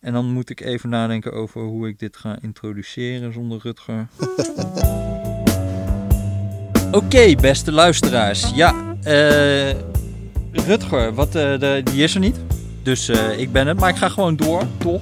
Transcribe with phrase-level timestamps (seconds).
[0.00, 4.08] En dan moet ik even nadenken over hoe ik dit ga introduceren zonder Rutger.
[6.92, 8.50] Oké, beste luisteraars.
[8.54, 9.74] Ja, eh
[10.52, 12.36] Rutger, wat, eh, de, die is er niet.
[12.82, 15.00] Dus eh, ik ben het, maar ik ga gewoon door, toch?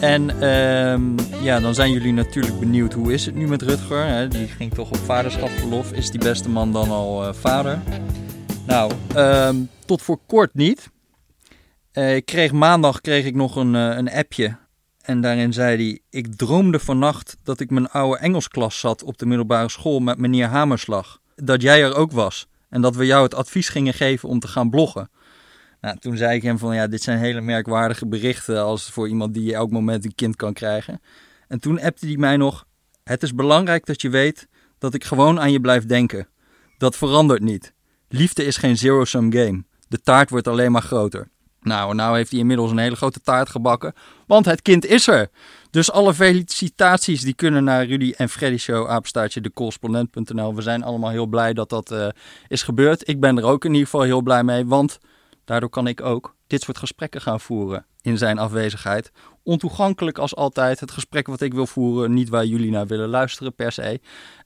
[0.00, 1.02] En ehm,
[1.42, 4.06] ja, dan zijn jullie natuurlijk benieuwd hoe is het nu met Rutger.
[4.06, 4.28] Hè?
[4.28, 5.92] Die ging toch op vaderschapsverlof.
[5.92, 7.78] Is die beste man dan al vader?
[8.66, 10.90] Nou, ehm, tot voor kort niet.
[11.96, 14.56] Eh, ik kreeg maandag kreeg ik nog een, eh, een appje.
[15.02, 19.26] En daarin zei hij: Ik droomde vannacht dat ik mijn oude Engelsklas zat op de
[19.26, 21.20] middelbare school met meneer Hamerslag.
[21.34, 22.46] Dat jij er ook was.
[22.68, 25.10] En dat we jou het advies gingen geven om te gaan bloggen.
[25.80, 29.34] Nou, toen zei ik hem van ja, dit zijn hele merkwaardige berichten als voor iemand
[29.34, 31.00] die elk moment een kind kan krijgen.
[31.48, 32.66] En toen appte hij mij nog:
[33.04, 36.28] Het is belangrijk dat je weet dat ik gewoon aan je blijf denken.
[36.78, 37.72] Dat verandert niet.
[38.08, 39.64] Liefde is geen zero-sum game.
[39.88, 41.28] De taart wordt alleen maar groter.
[41.66, 43.94] Nou, nou heeft hij inmiddels een hele grote taart gebakken,
[44.26, 45.28] want het kind is er.
[45.70, 50.54] Dus alle felicitaties die kunnen naar Rudy en Freddy Show, apenstaartje decorrespondent.nl.
[50.54, 52.08] We zijn allemaal heel blij dat dat eh,
[52.48, 53.08] is gebeurd.
[53.08, 54.98] Ik ben er ook in ieder geval heel blij mee, want
[55.44, 59.12] daardoor kan ik ook dit soort gesprekken gaan voeren in zijn afwezigheid.
[59.42, 63.54] Ontoegankelijk als altijd, het gesprek wat ik wil voeren, niet waar jullie naar willen luisteren
[63.54, 64.00] per se.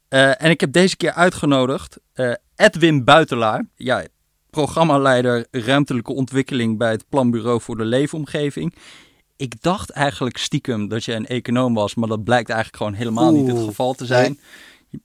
[0.08, 3.66] Eh, en ik heb deze keer uitgenodigd eh, Edwin Buitelaar.
[3.74, 4.04] Ja,
[4.50, 8.74] programmaleider ruimtelijke ontwikkeling bij het Planbureau voor de Leefomgeving.
[9.36, 13.32] Ik dacht eigenlijk stiekem dat je een econoom was, maar dat blijkt eigenlijk gewoon helemaal
[13.32, 14.38] niet het geval te zijn.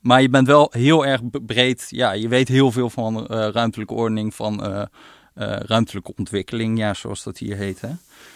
[0.00, 1.86] Maar je bent wel heel erg breed.
[1.88, 4.82] Ja, je weet heel veel van eh, ruimtelijke ordening, van eh,
[5.34, 7.80] eh, ruimtelijke ontwikkeling, ja, zoals dat hier heet.
[7.80, 7.90] Hè?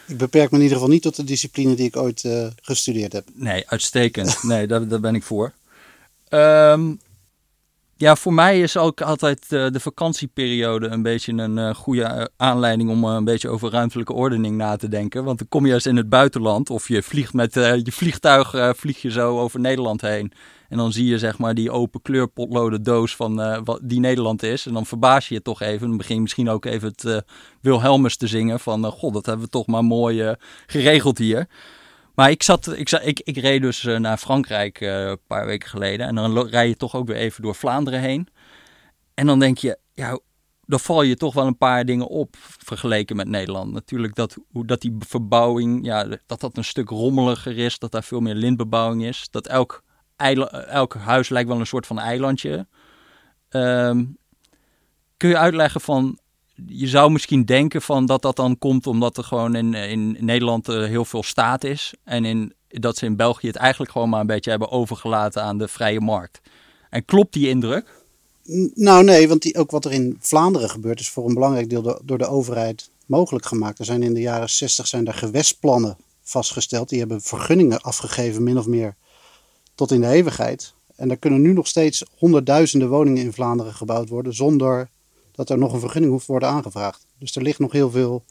[0.07, 2.29] Ik beperk me in ieder geval niet tot de discipline die ik ooit
[2.63, 3.29] gestudeerd heb.
[3.35, 4.43] Nee, uitstekend.
[4.43, 5.53] Nee, daar, daar ben ik voor.
[6.29, 6.93] Ehm,
[8.01, 12.25] ja, voor mij is ook altijd eh, de vakantieperiode een beetje een eh, goede eh,
[12.37, 15.25] aanleiding om een beetje over ruimtelijke ordening na te denken.
[15.25, 19.03] Want dan kom je eens in het buitenland of je vliegt met je vliegtuig vlieg
[19.03, 20.33] je zo over Nederland heen.
[20.69, 24.67] En dan zie je zeg maar die open kleurpotloden doos van wat die Nederland is.
[24.67, 25.89] En dan verbaas je je toch even.
[25.89, 27.25] Dan begin je misschien ook even het
[27.61, 28.85] Wilhelmus te zingen van...
[28.85, 30.35] god, dat hebben we toch maar mooi
[30.67, 31.49] geregeld hier.
[32.21, 35.47] Maar ik, zat, ik, zat, ik, ik reed dus eh, naar Frankrijk eh, een paar
[35.47, 36.07] weken geleden.
[36.07, 38.29] En dan rij je toch ook weer even door Vlaanderen heen.
[39.15, 40.19] En dan denk je, ja,
[40.67, 43.73] dan val je toch wel een paar dingen op vergeleken met Nederland.
[43.73, 47.79] Natuurlijk dat, dat die verbouwing, ja, dat dat een stuk rommeliger is.
[47.79, 49.29] Dat daar veel meer lintbebouwing is.
[49.31, 49.83] Dat elk,
[50.17, 52.67] eila- elk huis lijkt wel een soort van eilandje.
[53.49, 54.05] Ehm,
[55.17, 56.19] kun je uitleggen van,
[56.67, 60.69] je zou misschien denken van dat dat dan komt omdat er gewoon in, in Nederland
[60.69, 61.95] eh, heel veel staat is.
[62.05, 65.59] En in, dat ze in België het eigenlijk gewoon maar een beetje hebben overgelaten aan
[65.59, 66.41] de vrije markt.
[66.91, 67.99] En klopt die indruk?
[68.75, 71.83] Nou nee, want die, ook wat er in Vlaanderen gebeurt is voor een belangrijk deel
[71.83, 73.79] do- door de overheid mogelijk gemaakt.
[73.79, 76.89] Er zijn in de jaren 60 zijn er gewestplannen vastgesteld.
[76.89, 78.95] Die hebben vergunningen afgegeven, min of meer,
[79.75, 80.73] tot in de eeuwigheid.
[80.97, 84.89] En er kunnen nu nog steeds honderdduizenden woningen in Vlaanderen gebouwd worden zonder
[85.41, 87.07] dat er nog een vergunning hoeft te worden aangevraagd.
[87.19, 88.23] Dus er ligt nog heel veel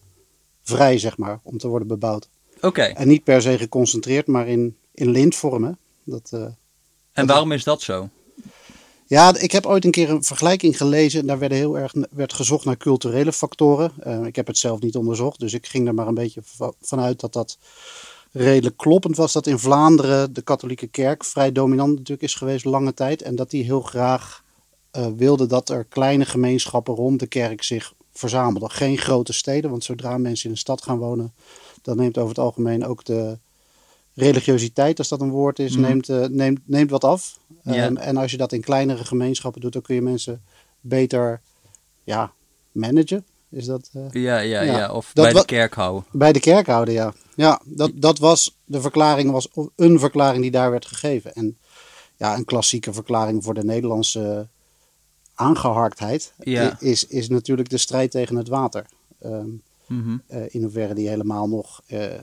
[0.63, 2.29] vrij, zeg maar, om te worden bebouwd.
[2.61, 5.77] Oké, En niet per se geconcentreerd, maar in, in lintvormen.
[6.03, 6.45] Dat, eh,
[7.13, 8.09] en waarom is dat zo?
[9.05, 11.19] Ja, ik heb ooit een keer een vergelijking gelezen.
[11.19, 13.91] En daar werd heel erg werd gezocht naar culturele factoren.
[13.99, 16.73] Eh, ik heb het zelf niet onderzocht, dus ik ging er maar een beetje va-
[16.81, 17.57] vanuit dat dat
[18.31, 19.33] redelijk kloppend was.
[19.33, 23.21] Dat in Vlaanderen de katholieke kerk vrij dominant natuurlijk is geweest lange tijd.
[23.21, 24.43] En dat die heel graag
[25.15, 28.71] wilde dat er kleine gemeenschappen rond de kerk zich verzamelden.
[28.71, 31.33] Geen grote steden, want zodra mensen in een stad gaan wonen,
[31.81, 33.37] dan neemt over het algemeen ook de
[34.13, 35.81] religiositeit, als dat een woord is, Mhm.
[35.81, 37.37] neemt, eh, neemt, neemt wat af.
[37.63, 40.43] Ehm, en als je dat in kleinere gemeenschappen doet, dan kun je mensen
[40.81, 41.41] beter
[42.03, 42.31] ja,
[42.71, 43.25] managen.
[43.49, 44.77] Is dat eh, Ja, ja, ja.
[44.77, 46.05] Ja, Of dat bij de kerk houden.
[46.11, 46.93] bij de kerk houden?
[46.93, 51.33] Ja, ja dat, dat was de verklaring, was een verklaring die daar werd gegeven.
[51.33, 51.57] En
[52.17, 54.47] ja, een klassieke verklaring voor de Nederlandse
[55.39, 56.79] aangeharktheid Ja.
[56.79, 58.85] is, is natuurlijk de strijd tegen het water.
[59.19, 59.47] Ehm,
[59.87, 60.17] Mhm.
[60.27, 61.81] eh, in hoeverre die helemaal nog.
[61.87, 62.19] eh,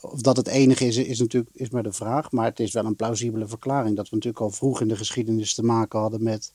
[0.00, 2.30] of dat het enige is, is natuurlijk is maar de vraag.
[2.32, 3.96] Maar het is wel een plausibele verklaring.
[3.96, 6.52] Dat we natuurlijk al vroeg in de geschiedenis te maken hadden met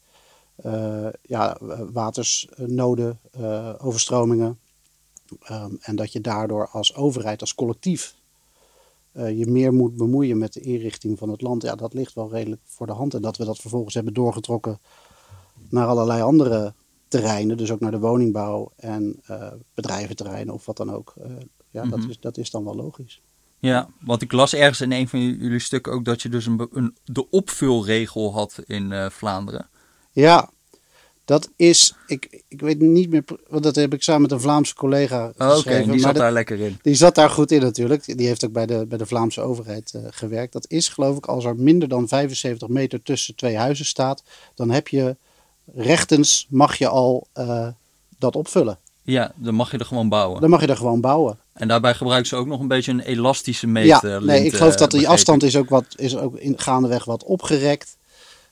[0.55, 1.57] eh, ja,
[1.91, 4.59] watersnoden, eh, overstromingen.
[5.41, 8.15] Ehm, en dat je daardoor als overheid, als collectief,
[9.11, 11.61] eh, je meer moet bemoeien met de inrichting van het land.
[11.61, 13.13] Ja, dat ligt wel redelijk voor de hand.
[13.13, 14.79] En dat we dat vervolgens hebben doorgetrokken
[15.71, 16.73] naar allerlei andere
[17.07, 21.13] terreinen, dus ook naar de woningbouw en eh, bedrijventerreinen of wat dan ook.
[21.23, 21.31] Eh,
[21.69, 21.89] ja, Mhm.
[21.99, 23.21] dat, is, dat is dan wel logisch.
[23.59, 26.67] Ja, want ik las ergens in een van jullie stukken ook dat je dus een,
[26.71, 29.69] een, de opvulregel had in eh, Vlaanderen.
[30.11, 30.49] Ja,
[31.25, 34.75] Dat is, ik, ik weet niet meer, want dat heb ik samen met een Vlaamse
[34.75, 35.91] collega Oh, Oké, geschreven.
[35.91, 36.79] die zat dat- daar lekker in.
[36.81, 38.17] die zat daar goed in natuurlijk.
[38.17, 40.53] Die heeft ook bij de, bij de Vlaamse overheid gewerkt.
[40.53, 44.23] Dat is geloof ik als er minder dan 75 meter tussen twee huizen staat,
[44.55, 45.17] dan heb je
[45.75, 47.67] rechtens mag je al eh,
[48.17, 48.77] dat opvullen.
[49.01, 50.41] Ja, dan mag je er gewoon bouwen.
[50.41, 51.37] Dan mag je er gewoon bouwen.
[51.53, 54.09] En daarbij gebruiken ze ook nog een beetje een elastische meter.
[54.09, 57.23] ja, nee, ik geloof dat die afstand is ook, wat, is ook in, gaandeweg wat
[57.23, 57.97] opgerekt.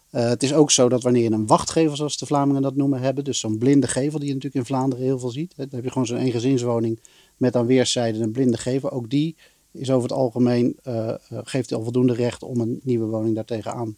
[0.10, 3.02] Eh, het is ook zo dat wanneer je een wachtgevel, zoals de Vlamingen dat noemen,
[3.02, 5.54] hebben, dus zo'n blinde gevel die je natuurlijk in Vlaanderen heel veel ziet.
[5.56, 7.00] hè, Dan heb je gewoon zo'n eengezinswoning
[7.38, 8.92] met aan weerszijden een blinde gevel.
[8.92, 9.36] Ook die
[9.72, 13.96] is over het algemeen, eh, geeft al voldoende recht om een nieuwe woning daartegen aan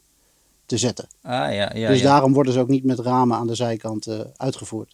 [0.70, 1.08] te zetten.
[1.22, 2.04] Ah ja, ja, dus ja.
[2.04, 4.94] daarom worden ze ook niet met ramen aan de zijkant eh, uitgevoerd.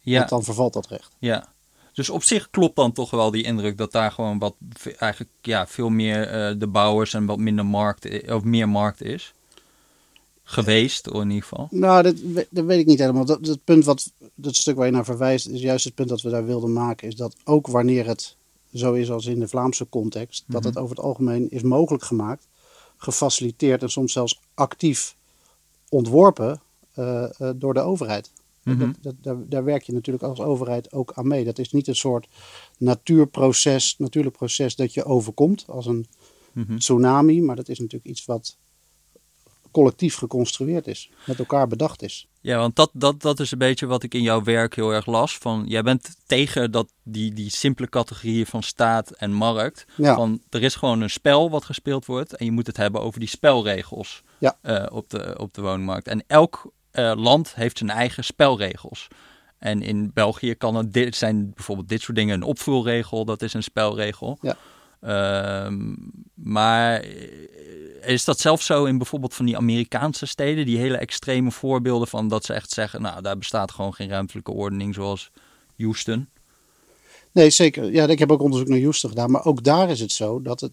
[0.00, 1.08] ja, Want dan vervalt dat recht.
[1.18, 1.54] ja.
[1.92, 4.54] Dus op zich klopt dan toch wel die indruk dat daar gewoon wat
[4.98, 9.02] eigenlijk ja, veel meer eh, de bouwers en wat minder markt i- of meer markt
[9.02, 9.32] is.
[10.44, 11.68] Geweest, in ieder geval.
[11.70, 12.14] Nou, dat,
[12.50, 13.24] dat weet ik niet helemaal.
[13.24, 16.22] Dat, dat punt wat, dat stuk waar je naar verwijst, is juist het punt dat
[16.22, 17.08] we daar wilden maken.
[17.08, 18.36] Is dat ook wanneer het
[18.74, 22.46] zo is als in de Vlaamse context, dat het over het algemeen is mogelijk gemaakt,
[22.96, 25.15] gefaciliteerd en soms zelfs actief
[25.96, 26.60] ontworpen
[26.94, 28.30] eh, eh, door de overheid.
[28.62, 28.78] Mhm.
[28.78, 31.44] dat, dat, daar, daar werk je natuurlijk als overheid ook aan mee.
[31.44, 32.28] Dat is niet een soort
[32.78, 36.06] natuurproces, natuurlijk proces dat je overkomt als een
[36.52, 36.76] Mhm.
[36.78, 38.56] tsunami, maar dat is natuurlijk iets wat
[39.76, 42.26] collectief geconstrueerd is, met elkaar bedacht is.
[42.40, 45.06] Ja, want dat, dat, dat is een beetje wat ik in jouw werk heel erg
[45.06, 45.38] las.
[45.38, 49.84] Van, jij bent tegen dat, die, die simpele categorieën van staat en markt.
[49.96, 50.14] Ja.
[50.14, 53.20] Van, er is gewoon een spel wat gespeeld wordt en je moet het hebben over
[53.20, 54.56] die spelregels Ja.
[54.62, 56.08] eh, op, de, op de woningmarkt.
[56.08, 59.08] En elk eh, land heeft zijn eigen spelregels.
[59.58, 63.54] En in België kan het dit zijn bijvoorbeeld dit soort dingen een opvoerregel, dat is
[63.54, 64.38] een spelregel.
[64.40, 64.56] Ja.
[65.06, 65.94] Ehm,
[66.34, 71.50] maar eh, is dat zelfs zo in bijvoorbeeld van die Amerikaanse steden, die hele extreme
[71.50, 75.30] voorbeelden van dat ze echt zeggen, nou daar bestaat gewoon geen ruimtelijke ordening zoals
[75.76, 76.28] Houston.
[77.32, 77.92] Nee, zeker.
[77.92, 80.60] Ja, ik heb ook onderzoek naar Houston gedaan, maar ook daar is het zo dat,
[80.60, 80.72] het,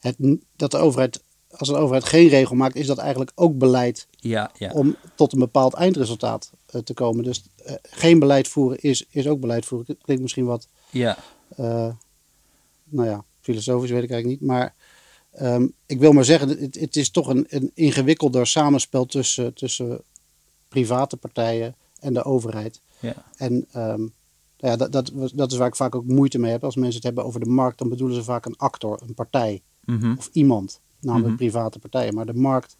[0.00, 0.16] het,
[0.56, 4.50] dat de overheid, als een overheid geen regel maakt, is dat eigenlijk ook beleid Ja,
[4.58, 4.72] ja.
[4.72, 7.24] om tot een bepaald eindresultaat eh, te komen.
[7.24, 9.98] Dus eh, geen beleid voeren is, is ook beleid voeren.
[10.02, 11.16] Klinkt misschien wat ja.
[11.56, 11.90] eh,
[12.84, 14.50] nou ja, filosofisch weet ik eigenlijk niet.
[14.50, 14.74] Maar
[15.32, 20.02] ehm, ik wil maar zeggen, het, het is toch een, een ingewikkelder samenspel tussen, tussen
[20.68, 22.80] private partijen en de overheid.
[23.00, 23.24] ja.
[23.36, 23.98] En ehm,
[24.58, 26.64] nou ja, dat, dat, dat is waar ik vaak ook moeite mee heb.
[26.64, 29.62] Als mensen het hebben over de markt, dan bedoelen ze vaak een actor, een partij
[29.84, 30.14] Mhm.
[30.18, 31.36] of iemand, namelijk Mhm.
[31.36, 32.14] private partijen.
[32.14, 32.76] Maar de markt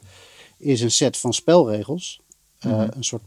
[0.57, 2.21] is een set van spelregels.
[2.59, 2.89] Eh, Mhm.
[2.97, 3.23] Een soort,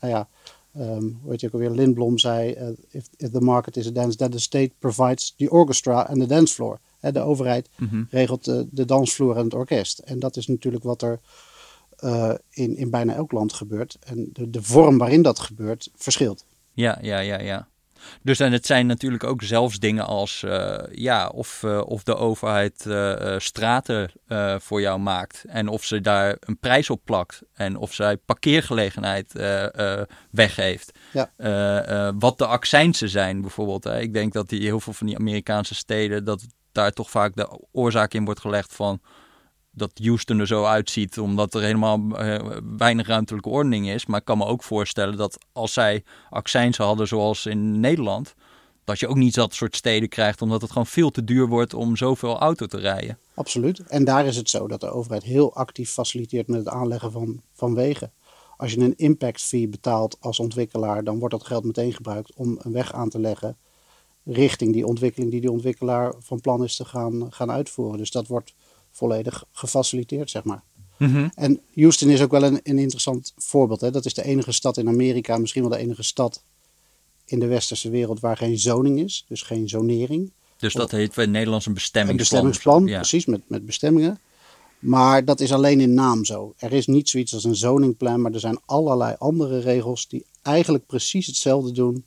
[0.00, 0.28] nou ja,
[0.78, 3.90] ehm hoe heet je ook alweer, Lindblom zei, eh, if, if the market is a
[3.90, 6.78] dance, then the state provides the orchestra and the dance floor.
[7.00, 8.02] De overheid Mhm.
[8.10, 9.98] regelt de, de dansvloer en het orkest.
[9.98, 11.20] En dat is natuurlijk wat er
[11.96, 13.98] eh, in, in bijna elk land gebeurt.
[14.00, 16.44] En de, de vorm waarin dat gebeurt verschilt.
[16.72, 17.68] Ja, ja, ja, ja.
[18.22, 22.16] Dus en het zijn natuurlijk ook zelfs dingen als eh, ja, of, eh, of de
[22.16, 24.10] overheid eh, straten
[24.58, 29.32] voor jou maakt en of ze daar een prijs op plakt en of zij parkeergelegenheid
[30.30, 30.98] weggeeft.
[31.12, 32.12] Ja.
[32.18, 33.84] Wat de accijnsen zijn bijvoorbeeld.
[33.84, 34.00] Hè.
[34.00, 37.60] Ik denk dat die heel veel van die Amerikaanse steden, dat daar toch vaak de
[37.72, 39.00] oorzaak in wordt gelegd van
[39.78, 44.06] dat Houston er zo uitziet, omdat er helemaal eh, weinig ruimtelijke ordening is.
[44.06, 48.34] Maar ik kan me ook voorstellen dat als zij accijnsen hadden zoals in Nederland,
[48.84, 51.74] dat je ook niet dat soort steden krijgt, omdat het gewoon veel te duur wordt
[51.74, 53.18] om zoveel auto te rijden.
[53.34, 53.80] Absoluut.
[53.80, 57.40] En daar is het zo dat de overheid heel actief faciliteert met het aanleggen van,
[57.52, 58.12] van wegen.
[58.56, 62.58] Als je een impact fee betaalt als ontwikkelaar, dan wordt dat geld meteen gebruikt om
[62.62, 63.56] een weg aan te leggen
[64.28, 67.98] richting die ontwikkeling die die ontwikkelaar van plan is te gaan, gaan uitvoeren.
[67.98, 68.54] Dus dat wordt
[68.98, 70.62] volledig gefaciliteerd, zeg maar.
[71.34, 73.80] En Houston is ook wel een, een interessant voorbeeld.
[73.80, 73.90] Hè?
[73.90, 76.42] Dat is de enige stad in Amerika, misschien wel de enige stad
[77.24, 80.30] in de westerse wereld waar geen zoning is, dus geen zonering.
[80.56, 82.16] Dus dat heet in Nederlands een Een bestemmingsplan.
[82.18, 82.96] bestemmingsplan, Ja.
[82.98, 84.18] precies, met, met bestemmingen.
[84.78, 86.54] Maar dat is alleen in naam zo.
[86.56, 90.86] Er is niet zoiets als een zoningplan, maar er zijn allerlei andere regels die eigenlijk
[90.86, 92.04] precies hetzelfde doen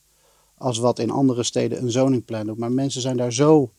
[0.57, 2.57] als wat in andere steden een zoningplan doet.
[2.57, 3.71] Maar mensen zijn daar zo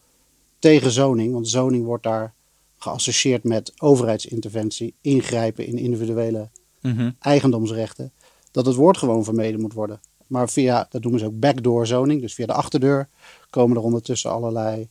[0.58, 2.34] tegen zoning, want zoning wordt daar
[2.82, 6.48] geassocieerd met overheidsinterventie, ingrijpen in individuele
[6.80, 7.10] Mhm.
[7.20, 8.12] eigendomsrechten,
[8.50, 10.00] dat het woord gewoon vermeden moet worden.
[10.26, 13.08] Maar via, dat noemen ze ook backdoor zoning, dus via de achterdeur
[13.50, 14.88] komen er ondertussen allerlei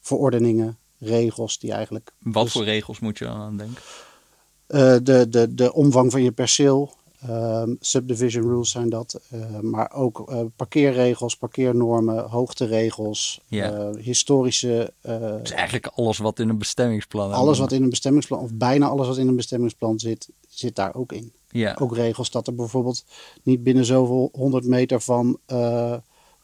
[0.00, 2.12] verordeningen, regels die eigenlijk...
[2.18, 3.82] Wat dus, voor regels moet je aan denken?
[4.66, 6.94] eh, de, de, de omvang van je perceel,
[7.28, 14.92] ehm, subdivision rules zijn dat, eh, maar ook eh, parkeerregels, parkeernormen, hoogteregels, eh, historische...
[15.42, 19.06] is eigenlijk alles wat in een bestemmingsplan alles wat in een bestemmingsplan, of bijna alles
[19.06, 21.32] wat in een bestemmingsplan zit, zit daar ook in.
[21.78, 23.04] Ook regels dat er bijvoorbeeld
[23.42, 25.38] niet binnen zoveel honderd meter van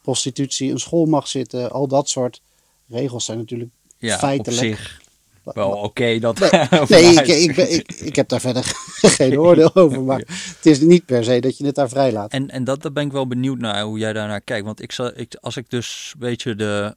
[0.01, 1.71] prostitutie een school mag zitten.
[1.71, 2.41] Al dat soort
[2.87, 4.61] regels zijn natuurlijk ja, feitelijk.
[4.61, 5.07] op zich
[5.53, 6.39] wel oké dat...
[6.87, 8.63] Nee, ik, ik, ik, ik heb daar verder
[9.17, 10.01] geen oordeel over.
[10.03, 10.19] Maar
[10.57, 12.31] het is niet per se dat je het daar vrij laat.
[12.31, 14.65] En, en dat, daar ben ik wel benieuwd naar hoe jij daarnaar kijkt.
[14.65, 16.93] Want ik, zal, ik, als ik dus een beetje de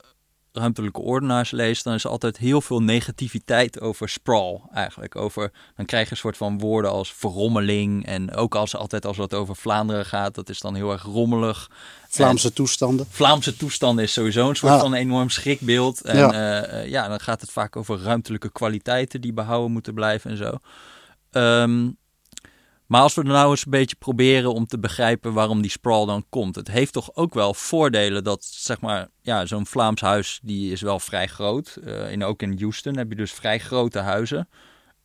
[0.52, 5.16] ruimtelijke ordenaars lees, dan is er altijd heel veel negativiteit over sprawl eigenlijk.
[5.16, 8.06] Over, dan krijg je een soort van woorden als verrommeling.
[8.06, 11.70] En ook als altijd als het over Vlaanderen gaat, dat is dan heel erg rommelig.
[12.08, 13.06] Vlaamse toestanden.
[13.10, 14.78] Vlaamse toestand is sowieso een soort Ja.
[14.78, 16.00] van enorm schrikbeeld.
[16.02, 16.32] En Ja.
[16.32, 16.78] ja.
[16.80, 20.56] ja, dan gaat het vaak over ruimtelijke kwaliteiten die behouden moeten blijven en zo.
[21.30, 21.88] Ehm,
[22.92, 26.06] maar als we er nou eens een beetje proberen om te begrijpen waarom die sprawl
[26.06, 26.54] dan komt.
[26.54, 30.80] Het heeft toch ook wel voordelen dat, zeg maar, ja, zo'n Vlaams huis die is
[30.80, 31.78] wel vrij groot.
[31.84, 34.48] Eh in, ook in Houston heb je dus vrij grote huizen.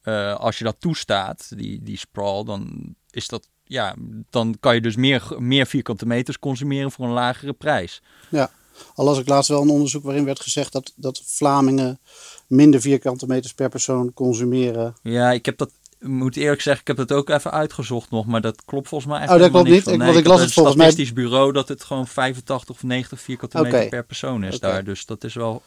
[0.01, 3.95] Eh, als je dat toestaat, die, die sprawl, dan is dat, ja,
[4.29, 8.01] dan kan je dus meer, meer vierkante meters consumeren voor een lagere prijs.
[8.29, 8.51] Ja.
[8.95, 11.99] Al las ik laatst wel een onderzoek waarin werd gezegd dat, dat Vlamingen
[12.47, 14.95] minder vierkante meters per persoon consumeren.
[15.01, 18.25] Ja, ik heb dat, ik moet eerlijk zeggen, ik heb dat ook even uitgezocht nog,
[18.25, 19.87] maar dat klopt volgens mij Oh, dat klopt niet?
[19.87, 23.21] Ik- want ik las het volgens mij- statistisch bureau dat het gewoon 85 of 90
[23.21, 24.83] vierkante meter per persoon is daar.
[24.83, 25.61] Dus dat is wel,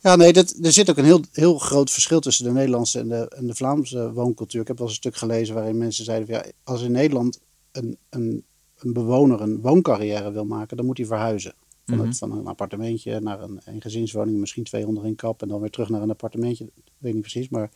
[0.00, 3.08] Ja, nee, dat, er zit ook een heel, heel groot verschil tussen de Nederlandse en
[3.08, 4.60] de, en de Vlaamse wooncultuur.
[4.60, 7.40] Ik heb wel eens een stuk gelezen waarin mensen zeiden: van, ja, als in Nederland
[7.72, 8.44] een, een,
[8.78, 11.54] een bewoner een wooncarrière wil maken, dan moet hij verhuizen.
[11.86, 12.06] Van, Mhm.
[12.06, 15.60] het, van een appartementje naar een, een gezinswoning, misschien twee onder een kap en dan
[15.60, 16.64] weer terug naar een appartementje.
[16.64, 17.70] Ik weet niet precies, maar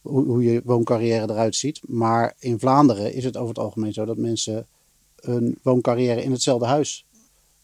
[0.00, 1.80] hoe, hoe je wooncarrière eruit ziet.
[1.88, 4.66] Maar in Vlaanderen is het over het algemeen zo dat mensen
[5.16, 7.04] een wooncarrière in hetzelfde huis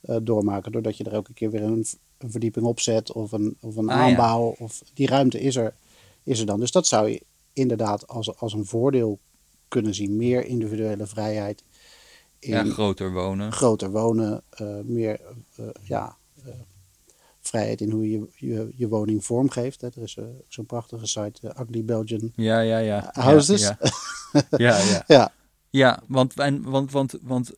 [0.00, 0.72] eh, doormaken.
[0.72, 1.86] Doordat je er elke keer weer een,
[2.18, 4.02] een verdieping op zet of een, of een Ah, ja.
[4.02, 4.54] aanbouw.
[4.58, 5.74] Of die ruimte is er,
[6.22, 6.60] is er dan.
[6.60, 9.18] Dus dat zou je inderdaad als, als een voordeel
[9.68, 10.16] kunnen zien.
[10.16, 11.62] Meer individuele vrijheid.
[12.40, 13.52] In ja, groter wonen.
[13.52, 15.20] groter wonen, eh, meer
[15.56, 16.52] eh, ja, eh,
[17.40, 19.80] vrijheid in hoe je je, je woning vormgeeft.
[19.80, 19.86] Hè.
[19.86, 20.18] Er is
[20.48, 23.10] zo'n prachtige site, Ugly Belgian Ja, ja, ja.
[23.12, 23.60] Houses.
[23.60, 23.90] Ja, ja.
[24.66, 25.04] ja, ja.
[25.06, 25.32] Ja,
[25.70, 27.52] Ja, want, en, want, want, want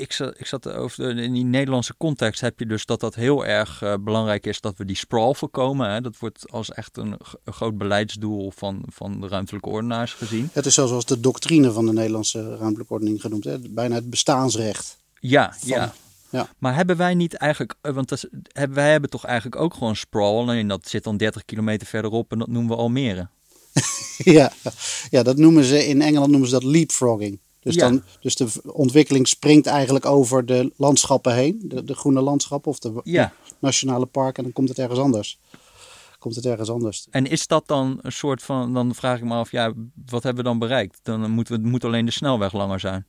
[0.00, 3.46] ik, zat, ik zat over in die Nederlandse context heb je dus dat dat heel
[3.46, 5.90] erg eh, belangrijk is dat we die sprawl voorkomen.
[5.90, 6.00] Hè?
[6.00, 10.50] Dat wordt als echt een, groot beleidsdoel van, van de ruimtelijke ordenaars gezien.
[10.52, 13.44] het is zelfs als de doctrine van de Nederlandse ruimtelijke ordening genoemd.
[13.44, 13.58] Hè.
[13.58, 14.98] Bijna het bestaansrecht.
[15.20, 15.94] Ja, Van- ja.
[16.30, 16.48] ja.
[16.58, 19.96] Maar hebben wij niet eigenlijk, eh, want dat hebben, wij hebben toch eigenlijk ook gewoon
[19.96, 23.28] sprawl, alleen dat zit dan 30 kilometer verderop en dat noemen we Almere.
[24.38, 24.52] ja.
[25.10, 27.38] ja, dat noemen ze in Engeland noemen ze dat leapfrogging.
[27.60, 27.88] Dus, Ja.
[27.88, 32.78] dan, dus de ontwikkeling springt eigenlijk over de landschappen heen, de, de groene landschappen of
[32.78, 33.32] de, Ja.
[33.58, 35.38] nationale parken, en dan komt het ergens anders.
[36.18, 37.06] Komt het ergens anders.
[37.10, 39.72] En is dat dan een soort van, dan vraag ik me af, ja,
[40.06, 40.98] wat hebben we dan bereikt?
[41.02, 43.06] Dan moet, we, moet alleen de snelweg langer zijn.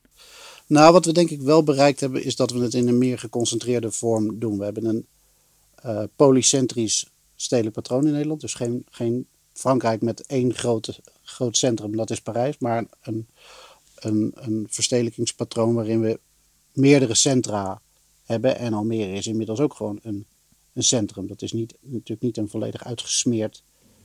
[0.66, 3.18] Nou, wat we denk ik wel bereikt hebben, is dat we het in een meer
[3.18, 4.58] geconcentreerde vorm doen.
[4.58, 5.06] We hebben een
[5.74, 7.06] eh, polycentrisch
[7.36, 8.40] stedelijk patroon in Nederland.
[8.40, 12.58] Dus geen, geen Frankrijk met één grote, groot centrum, dat is Parijs.
[12.58, 13.26] Maar een,
[14.04, 16.20] een, een verstedelijkingspatroon waarin we
[16.72, 17.80] meerdere centra
[18.24, 18.58] hebben.
[18.58, 20.26] En Almere is inmiddels ook gewoon een,
[20.72, 21.26] een centrum.
[21.26, 23.62] Dat is niet, natuurlijk niet een volledig uitgesmeerd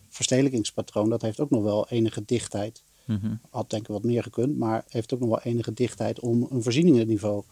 [0.10, 1.10] verstedelijkingspatroon.
[1.10, 3.36] Dat heeft ook nog wel enige dichtheid Mhm.
[3.50, 6.64] had denk ik wat meer gekund, maar heeft ook nog wel enige dichtheid om een
[6.64, 7.44] voorzieningenniveau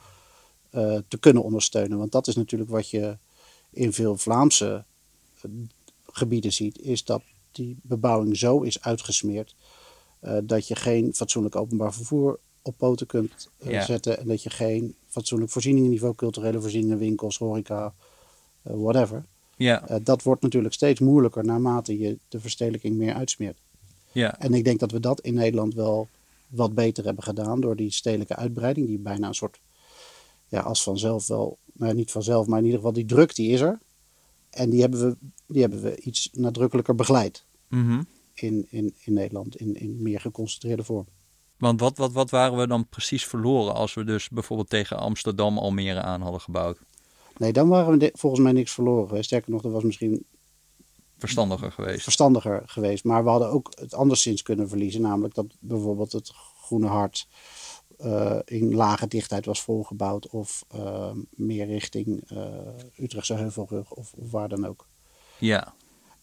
[0.70, 1.98] eh, te kunnen ondersteunen.
[1.98, 3.18] Want dat is natuurlijk wat je
[3.70, 4.86] in veel Vlaamse
[5.42, 5.52] eh,
[6.06, 9.56] gebieden ziet, is dat die bebouwing zo is uitgesmeerd
[10.44, 13.86] dat je geen fatsoenlijk openbaar vervoer op poten kunt eh, Ja.
[13.86, 17.94] zetten en dat je geen fatsoenlijk voorzieningenniveau, culturele voorzieningen, winkels, horeca,
[18.62, 19.26] eh, whatever.
[19.58, 23.58] Ja, Eh, dat wordt natuurlijk steeds moeilijker naarmate je de verstedelijking meer uitsmeert.
[24.12, 26.08] ja, En ik denk dat we dat in Nederland wel
[26.48, 29.60] wat beter hebben gedaan door die stedelijke uitbreiding, die bijna een soort,
[30.48, 33.60] ja, als vanzelf wel, nou niet vanzelf, maar in ieder geval die druk die is
[33.62, 33.80] er.
[34.50, 35.16] En die hebben we,
[35.48, 38.02] die hebben we iets nadrukkelijker begeleid Mhm.
[38.36, 41.08] In, in, in Nederland, in, in meer geconcentreerde vorm.
[41.58, 45.58] Want wat, wat, wat waren we dan precies verloren als we dus bijvoorbeeld tegen Amsterdam
[45.58, 46.80] Almere aan hadden gebouwd?
[47.38, 49.24] Nee, dan waren we volgens mij niks verloren.
[49.24, 50.26] Sterker nog, dat was misschien
[51.18, 52.04] Verstandiger geweest.
[52.04, 53.04] verstandiger geweest.
[53.04, 55.02] Maar we hadden ook het anderszins kunnen verliezen.
[55.02, 57.28] Namelijk dat bijvoorbeeld het Groene Hart
[57.98, 60.30] eh, in lage dichtheid was volgebouwd.
[60.30, 62.48] Of eh, meer richting eh,
[62.98, 64.88] Utrechtse Heuvelrug of, of waar dan ook.
[65.38, 65.74] Ja,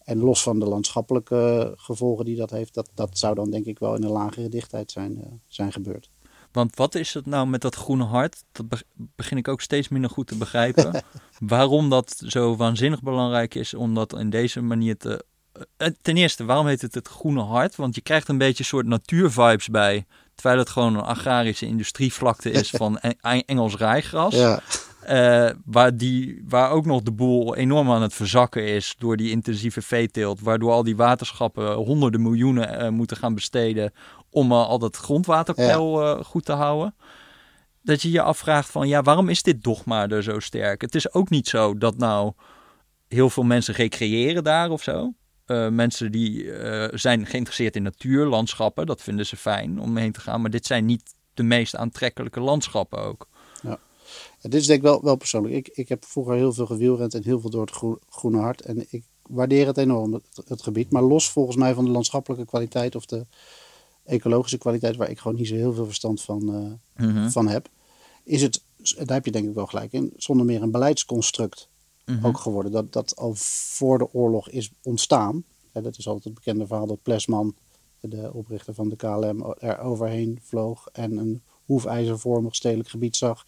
[0.03, 3.79] En los van de landschappelijke gevolgen die dat heeft, dat, dat zou dan denk ik
[3.79, 6.09] wel in een lagere dichtheid zijn, eh, zijn gebeurd.
[6.51, 8.43] want wat is het nou met dat groene hart?
[8.51, 8.83] Dat be-
[9.15, 11.03] begin ik ook steeds minder goed te begrijpen.
[11.39, 15.25] waarom dat zo waanzinnig belangrijk is om dat in deze manier te...
[15.77, 17.75] Eh, Ten eerste, waarom heet het het groene hart?
[17.75, 20.05] Want je krijgt een beetje een soort natuurvibes bij
[20.35, 22.99] Terwijl het gewoon een agrarische industrievlakte is van
[23.45, 24.35] Engels rijgras.
[24.35, 24.61] Ja.
[25.09, 29.31] Uh, waar, die, waar ook nog de boel enorm aan het verzakken is door die
[29.31, 30.41] intensieve veeteelt.
[30.41, 33.91] Waardoor al die waterschappen honderden miljoenen uh, moeten gaan besteden
[34.29, 36.95] om uh, al dat grondwaterpeil goed te houden.
[37.81, 40.81] Dat je je afvraagt van ja, waarom is dit dogma er zo sterk?
[40.81, 42.31] Het is ook niet zo dat nou
[43.07, 45.13] heel veel mensen recreëren daar of zo.
[45.69, 46.51] mensen die
[46.91, 50.41] zijn geïnteresseerd in natuur, landschappen, dat vinden ze fijn om heen te gaan.
[50.41, 53.27] Maar dit zijn niet de meest aantrekkelijke landschappen ook.
[54.43, 55.55] Ja, dit is denk ik wel, wel persoonlijk.
[55.55, 58.61] Ik, ik heb vroeger heel veel gewielrend en heel veel door het Groene Hart.
[58.61, 60.91] En ik waardeer het enorm, het, het, gebied.
[60.91, 63.25] Maar los volgens mij van de landschappelijke kwaliteit of de
[64.03, 67.69] ecologische kwaliteit, waar ik gewoon niet zo heel veel verstand van, uh, van heb,
[68.23, 68.63] is het,
[68.95, 71.69] daar heb je denk ik wel gelijk in, zonder meer een beleidsconstruct
[72.05, 72.25] mhm.
[72.25, 72.71] ook geworden.
[72.71, 75.43] Dat, dat al voor de oorlog is ontstaan.
[75.73, 77.55] Ja, dat is altijd het bekende verhaal dat Plesman,
[77.99, 83.45] de oprichter van de KLM, er overheen vloog en een hoefijzervormig stedelijk gebied zag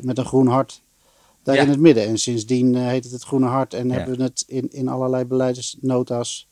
[0.00, 0.82] met een groen hart
[1.42, 2.06] daar in het midden.
[2.06, 5.24] En sindsdien uh, heet het het Groene Hart en hebben we het in, in allerlei
[5.24, 6.48] beleidsnota's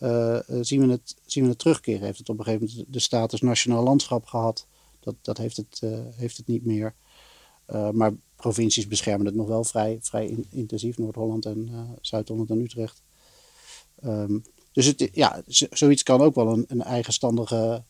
[0.00, 2.02] uh, zien, we het, zien we het terugkeren.
[2.02, 4.66] Heeft het op een gegeven moment de status nationaal landschap gehad.
[5.00, 5.82] Dat, dat heeft, het,
[6.14, 6.94] heeft het niet meer.
[7.92, 10.98] maar provincies beschermen het nog wel vrij, vrij intensief.
[10.98, 11.70] Noord-Holland en
[12.00, 13.02] Zuid-Holland en Utrecht.
[14.04, 14.42] Um,
[14.72, 17.82] dus het, ja, zoiets kan ook wel een, een eigenstandige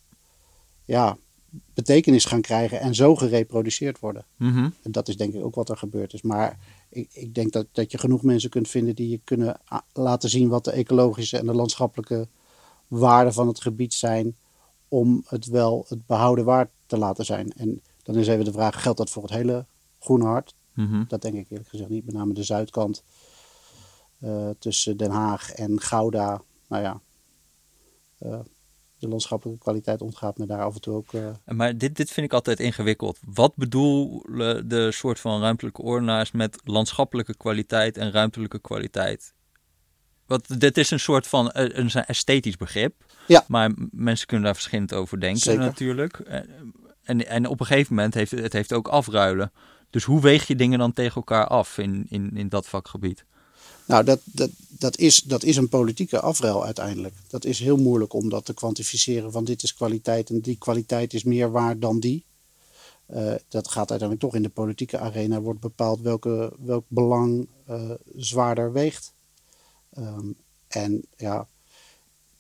[0.85, 1.19] ja,
[1.75, 4.25] betekenis gaan krijgen en zo gereproduceerd worden.
[4.37, 4.69] Mhm.
[4.83, 6.23] En dat is denk ik ook wat er gebeurd is.
[6.23, 6.59] Maar
[6.89, 9.61] ik, ik denk dat, dat je genoeg mensen kunt vinden die je kunnen
[9.93, 12.29] laten zien wat de ecologische en de landschappelijke
[12.89, 14.37] waarden van het gebied zijn.
[14.89, 17.53] Om het wel het behouden waard te laten zijn.
[17.53, 19.67] En dan is even de vraag: geldt dat voor het hele
[19.99, 20.55] Groene Hart?
[20.73, 21.05] Mhm.
[21.09, 22.05] Dat denk ik eerlijk gezegd niet.
[22.05, 23.03] Met name de zuidkant
[24.21, 26.43] uh, tussen Den Haag en Gouda.
[26.69, 27.01] Nou ja,
[28.23, 28.39] uh,
[29.07, 31.13] de landschappelijke kwaliteit ontgaat me daar af en toe ook.
[31.13, 31.29] Uh...
[31.45, 33.19] Maar dit, dit vind ik altijd ingewikkeld.
[33.25, 39.35] Wat bedoelen de soort van ruimtelijke ordenaars met landschappelijke kwaliteit en ruimtelijke kwaliteit?
[40.27, 42.95] Want dit is een soort van eh, een, een esthetisch begrip.
[43.27, 43.45] Ja.
[43.49, 45.61] Maar mensen kunnen daar verschillend over denken Zeker.
[45.61, 46.19] natuurlijk.
[47.03, 49.53] En, en op een gegeven moment heeft het heeft ook afruilen.
[49.91, 53.25] Dus hoe weeg je dingen dan tegen elkaar af in, in, in dat vakgebied?
[53.87, 57.15] Nou, dat, dat, dat, is, dat is een politieke afruil uiteindelijk.
[57.29, 61.15] Dat is heel moeilijk om dat te kwantificeren van dit is kwaliteit en die kwaliteit
[61.15, 62.25] is meer waard dan die.
[63.11, 67.91] Uh, dat gaat uiteindelijk toch in de politieke arena, wordt bepaald welke, welk belang uh,
[68.17, 69.13] zwaarder weegt.
[69.99, 70.37] Um,
[70.69, 71.47] en ja,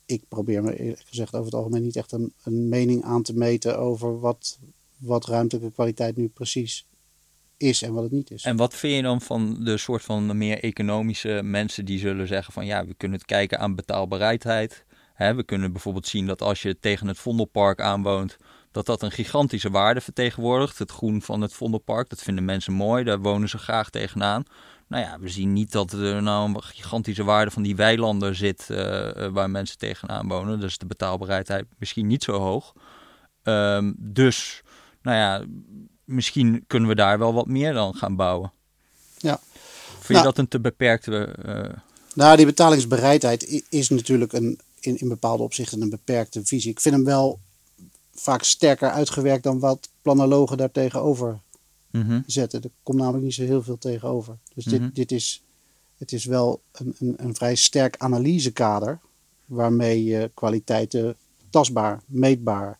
[0.06, 3.34] ik probeer me eerlijk gezegd over het algemeen niet echt een, een mening aan te
[3.34, 4.58] meten over wat,
[4.96, 6.86] wat ruimtelijke kwaliteit nu precies
[7.56, 8.44] is en wat het niet is.
[8.44, 12.52] En wat vind je dan van de soort van meer economische mensen die zullen zeggen
[12.52, 14.84] van ja, we kunnen het kijken aan betaalbaarheid.
[15.16, 18.36] We kunnen bijvoorbeeld zien dat als je tegen het Vondelpark aanwoont,
[18.70, 20.78] dat dat een gigantische waarde vertegenwoordigt.
[20.78, 24.44] Het groen van het Vondelpark, dat vinden mensen mooi, daar wonen ze graag tegenaan.
[24.88, 28.68] Nou ja, we zien niet dat er nou een gigantische waarde van die weilanden zit
[28.70, 28.78] uh,
[29.26, 30.60] waar mensen tegenaan wonen.
[30.60, 32.72] Dus de betaalbaarheid misschien niet zo hoog.
[33.42, 34.62] Um, dus,
[35.02, 35.44] nou ja,
[36.06, 38.52] misschien kunnen we daar wel wat meer dan gaan bouwen.
[39.18, 39.40] Ja.
[39.88, 41.34] Vind nou, je dat een te beperkte...
[41.46, 41.78] Uh...
[42.14, 46.70] Nou, die betalingsbereidheid is natuurlijk een, in, in bepaalde opzichten een beperkte visie.
[46.70, 47.38] Ik vind hem wel
[48.14, 51.38] vaak sterker uitgewerkt dan wat planologen daar tegenover
[51.90, 52.62] mm zetten.
[52.62, 54.36] Er komt namelijk niet zo heel veel tegenover.
[54.54, 54.90] Dus dit, Mhm.
[54.92, 55.42] dit is,
[55.98, 58.98] het is wel een, een, een vrij sterk analysekader
[59.44, 61.16] waarmee je kwaliteiten
[61.50, 62.78] tastbaar, meetbaar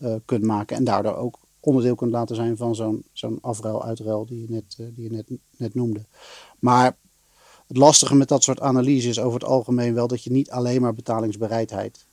[0.00, 4.40] uh, kunt maken en daardoor ook onderdeel kunt laten zijn van zo'n zo'n afruil-uitruil die
[4.40, 6.04] je, net, uh, die je net, net noemde.
[6.58, 6.96] Maar
[7.66, 10.80] het lastige met dat soort analyse is over het algemeen wel dat je niet alleen
[10.80, 12.06] maar betalingsbereidheid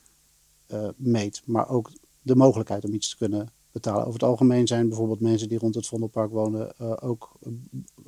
[0.68, 4.02] uh, meet, maar ook de mogelijkheid om iets te kunnen betalen.
[4.02, 7.32] Over het algemeen zijn bijvoorbeeld mensen die rond het Vondelpark wonen uh, ook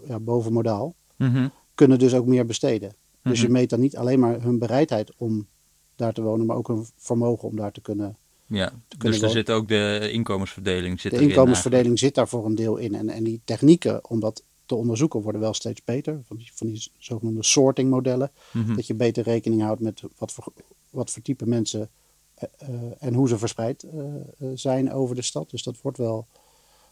[0.08, 0.95] ja, boven modaal.
[1.15, 1.51] Mm-hmm.
[1.75, 2.95] Kunnen dus ook meer besteden.
[3.21, 3.29] Mhm.
[3.29, 5.47] Dus je meet dan niet alleen maar hun bereidheid om
[5.95, 8.15] daar te wonen, maar ook hun vermogen om daar te kunnen
[8.47, 12.77] Ja, dus er zit ook de inkomensverdeling zit De inkomensverdeling zit daar voor een deel
[12.77, 12.95] in.
[12.95, 16.21] En, en die technieken om dat te onderzoeken worden wel steeds beter.
[16.27, 18.31] Van die, van die zogenoemde sorting modellen.
[18.51, 18.75] Mhm.
[18.75, 20.53] Dat je beter rekening houdt met wat voor,
[20.89, 21.89] wat voor type mensen
[22.36, 25.49] eh, eh, en hoe ze verspreid eh, zijn over de stad.
[25.49, 26.27] Dus dat wordt wel,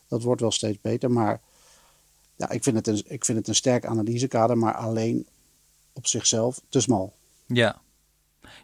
[0.08, 1.12] dat wordt wel steeds beter.
[1.12, 1.42] Maar
[2.36, 5.28] ja, ik, vind het een, ik vind het een sterk analysekader, maar alleen
[5.94, 7.14] op zichzelf te smal.
[7.46, 7.82] Ja.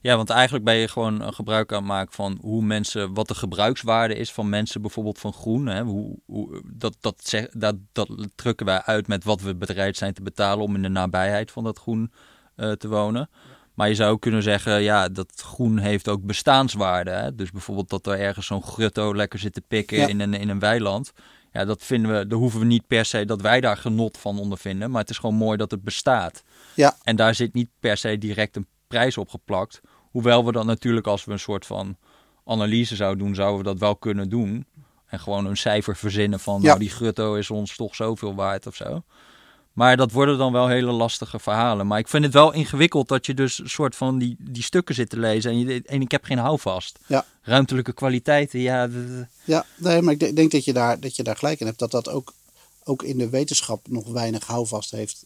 [0.02, 3.28] Ja, want eigenlijk ben je gewoon een gebruik aan het maken van hoe mensen, wat
[3.28, 5.66] de gebruikswaarde is van mensen, bijvoorbeeld van groen.
[5.66, 5.82] Hè?
[5.84, 10.14] Hoe, hoe, dat, dat, zeg, dat, dat drukken wij uit met wat we bereid zijn
[10.14, 12.12] te betalen om in de nabijheid van dat groen
[12.56, 13.30] uh, te wonen.
[13.74, 17.12] Maar je zou ook kunnen zeggen, ja, dat groen heeft ook bestaanswaarde.
[17.12, 17.36] Hè?
[17.36, 20.08] Dus bijvoorbeeld dat er ergens zo'n grutto lekker zit te pikken Ja.
[20.08, 21.12] in, een, in een weiland.
[21.52, 24.40] Ja, dat vinden we, daar hoeven we niet per se dat wij daar genot van
[24.40, 24.92] ondervinden.
[24.92, 26.44] Maar het is gewoon mooi dat het bestaat.
[26.76, 26.98] Ja.
[27.04, 29.82] En daar zit niet per se direct een prijs op geplakt.
[30.12, 31.98] Hoewel we dat natuurlijk als we een soort van
[32.46, 34.66] analyse zouden doen, zouden we dat wel kunnen doen.
[35.06, 36.68] En gewoon een cijfer verzinnen van, Ja.
[36.68, 39.04] nou die grutto is ons toch zoveel waard of zo.
[39.74, 41.88] Maar dat worden dan wel hele lastige verhalen.
[41.88, 44.96] Maar ik vind het wel ingewikkeld dat je dus een soort van die, die stukken
[44.96, 45.52] zit te lezen.
[45.52, 47.00] En, je, en ik heb geen houvast.
[47.08, 47.26] Ja.
[47.42, 48.90] Ruimtelijke kwaliteiten, ja.
[49.44, 51.80] Ja, nee, maar ik de- denk dat je, daar, dat je daar gelijk in hebt.
[51.80, 52.34] Dat dat ook,
[52.84, 55.26] ook in de wetenschap nog weinig houvast heeft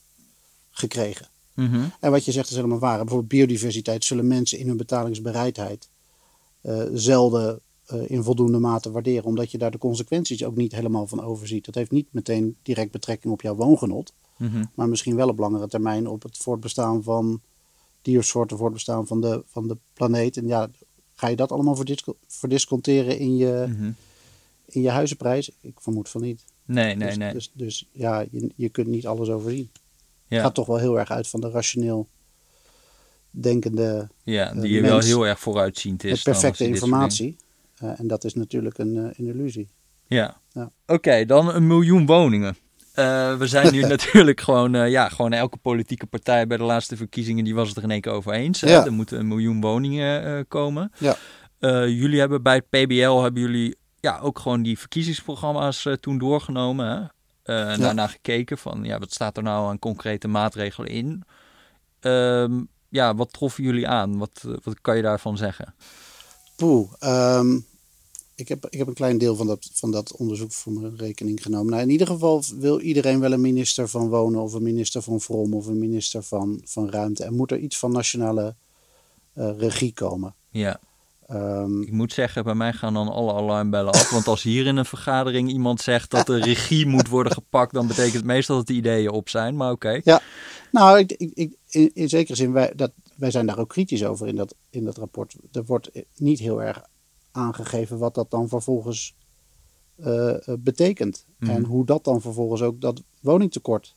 [0.72, 1.28] gekregen.
[1.56, 1.84] Mhm.
[2.00, 2.98] En wat je zegt is helemaal waar.
[2.98, 5.90] Bijvoorbeeld biodiversiteit zullen mensen in hun betalingsbereidheid
[6.62, 9.24] eh, zelden eh, in voldoende mate waarderen.
[9.24, 11.66] Omdat je daar de consequenties ook niet helemaal van overziet.
[11.66, 14.14] Dat heeft niet meteen direct betrekking op jouw woongenot.
[14.38, 14.64] Mhm.
[14.76, 17.42] Maar misschien wel op langere termijn op het voortbestaan van
[18.02, 20.38] diersoorten, voortbestaan van de, van de planeet.
[20.38, 20.70] En ja,
[21.16, 23.92] ga je dat allemaal verdisco- verdisconteren in je, Mhm.
[24.66, 25.52] in je huizenprijs?
[25.62, 26.44] Ik vermoed van niet.
[26.66, 27.34] Nee, nee, dus, nee.
[27.34, 29.70] Dus, dus ja, je, je kunt niet alles overzien.
[30.34, 30.40] Ja.
[30.40, 32.08] Het gaat toch wel heel erg uit van de rationeel
[33.34, 36.12] denkende, ja, eh, die je wel heel erg vooruitziend is.
[36.12, 37.36] met perfecte informatie.
[37.78, 39.70] Eh, en dat is natuurlijk een, eh, een illusie.
[40.08, 40.38] Ja.
[40.52, 40.72] Ja.
[40.88, 42.58] Oké, dan een miljoen woningen.
[43.38, 47.56] We zijn nu natuurlijk gewoon, ja, gewoon elke politieke partij bij de laatste verkiezingen, die
[47.56, 48.62] was het er in één keer over eens.
[48.62, 48.70] hè.
[48.70, 48.86] Ja.
[48.86, 50.92] Er moeten een miljoen woningen komen.
[50.98, 51.16] Ja.
[51.88, 56.88] Jullie hebben bij het PBL, hebben jullie ja, ook gewoon die verkiezingsprogramma's toen doorgenomen.
[56.88, 57.02] Hè?
[57.44, 57.76] Eh, Ja.
[57.78, 61.24] daarna gekeken van, ja, wat staat er nou aan concrete maatregelen in?
[62.00, 64.18] Ehm, ja, wat troffen jullie aan?
[64.18, 65.76] Wat, eh, wat kan je daarvan zeggen?
[66.56, 67.60] Poeh, ehm,
[68.36, 71.42] ik, heb, ik heb een klein deel van dat, van dat onderzoek voor mijn rekening
[71.44, 71.72] genomen.
[71.72, 75.22] Nou, in ieder geval wil iedereen wel een minister van Wonen of een minister van
[75.22, 77.24] Vrom of een minister van, van Ruimte.
[77.24, 78.56] En moet er iets van nationale
[79.34, 80.34] eh, regie komen.
[80.50, 80.80] Ja.
[81.34, 84.10] Ehm, Ik moet zeggen, bij mij gaan dan alle alarmbellen af.
[84.12, 87.88] Want als hier in een vergadering iemand zegt dat de regie moet worden gepakt, dan
[87.88, 89.56] betekent het meestal dat de ideeën op zijn.
[89.56, 90.02] Maar oké.
[90.72, 94.06] Nou, ik, ik, ik- in, in zekere zin, wij, dat, wij zijn daar ook kritisch
[94.06, 95.36] over in dat, in dat rapport.
[95.52, 96.82] Er wordt niet heel erg
[97.32, 99.16] aangegeven wat dat dan vervolgens
[99.96, 101.26] eh, eh, betekent.
[101.40, 101.52] Mhm.
[101.52, 103.96] En hoe dat dan vervolgens ook dat woningtekort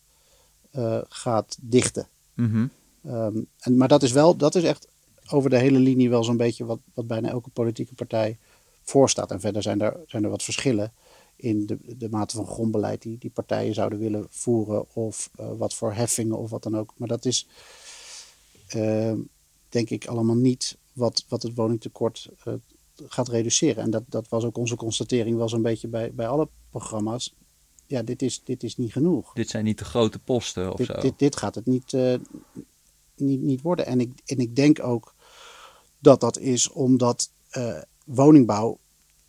[0.70, 2.08] eh, gaat dichten.
[2.34, 2.66] Mhm.
[3.04, 4.88] Ehm, en, maar dat is wel, dat is echt
[5.30, 8.38] over de hele linie wel zo'n beetje wat, wat bijna elke politieke partij
[8.82, 9.30] voorstaat.
[9.30, 10.92] En verder zijn er, zijn er wat verschillen
[11.36, 14.94] in de, de mate van grondbeleid die die partijen zouden willen voeren.
[14.94, 16.92] Of eh, wat voor heffingen of wat dan ook.
[16.96, 17.46] Maar dat is
[18.66, 19.18] ehm,
[19.68, 22.54] denk ik allemaal niet wat, wat het woningtekort eh,
[23.06, 23.82] gaat reduceren.
[23.82, 27.34] En dat, dat was ook onze constatering wel zo'n beetje bij, bij alle programma's.
[27.86, 30.92] Ja, dit is, dit is niet genoeg Dit zijn niet de grote posten of zo.
[30.92, 32.14] dit, dit, dit gaat het niet, eh,
[33.16, 33.86] niet, niet worden.
[33.86, 35.14] En ik, en ik denk ook
[36.06, 38.78] dat dat is omdat eh, woningbouw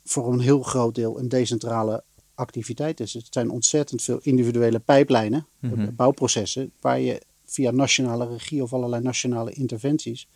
[0.04, 2.04] voor een heel groot deel een decentrale
[2.36, 3.13] activiteit is.
[3.13, 5.96] Het zijn ontzettend veel individuele pijplijnen, Mhm.
[5.96, 10.28] bouwprocessen, waar je via nationale regie of allerlei nationale interventies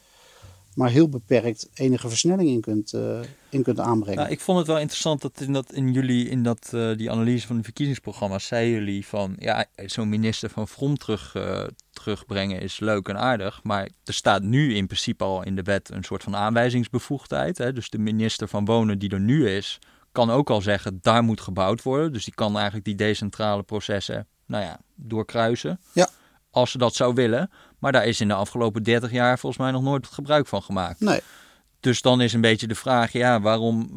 [0.75, 4.19] maar heel beperkt enige versnelling in kunt, eh, in kunt aanbrengen.
[4.19, 7.11] Nou, ik vond het wel interessant dat in, dat in jullie, in dat, eh, die
[7.11, 12.61] analyse van de verkiezingsprogramma's, zeiden jullie van, ja, zo'n minister van Vrom terug, eh, terugbrengen
[12.61, 16.03] is leuk en aardig, maar er staat nu in principe al in de wet een
[16.03, 17.57] soort van aanwijzingsbevoegdheid.
[17.57, 17.73] Hè?
[17.73, 19.79] Dus de minister van Wonen die er nu is,
[20.11, 22.13] kan ook al zeggen, daar moet gebouwd worden.
[22.13, 25.79] Dus die kan eigenlijk die decentrale processen, nou ja, doorkruisen.
[25.93, 26.09] Ja.
[26.49, 27.49] Als ze dat zou willen.
[27.81, 30.99] Maar daar is in de afgelopen 30 jaar volgens mij nog nooit gebruik van gemaakt.
[30.99, 31.19] nee,
[31.79, 33.89] Dus dan is een beetje de vraag, ja, waarom,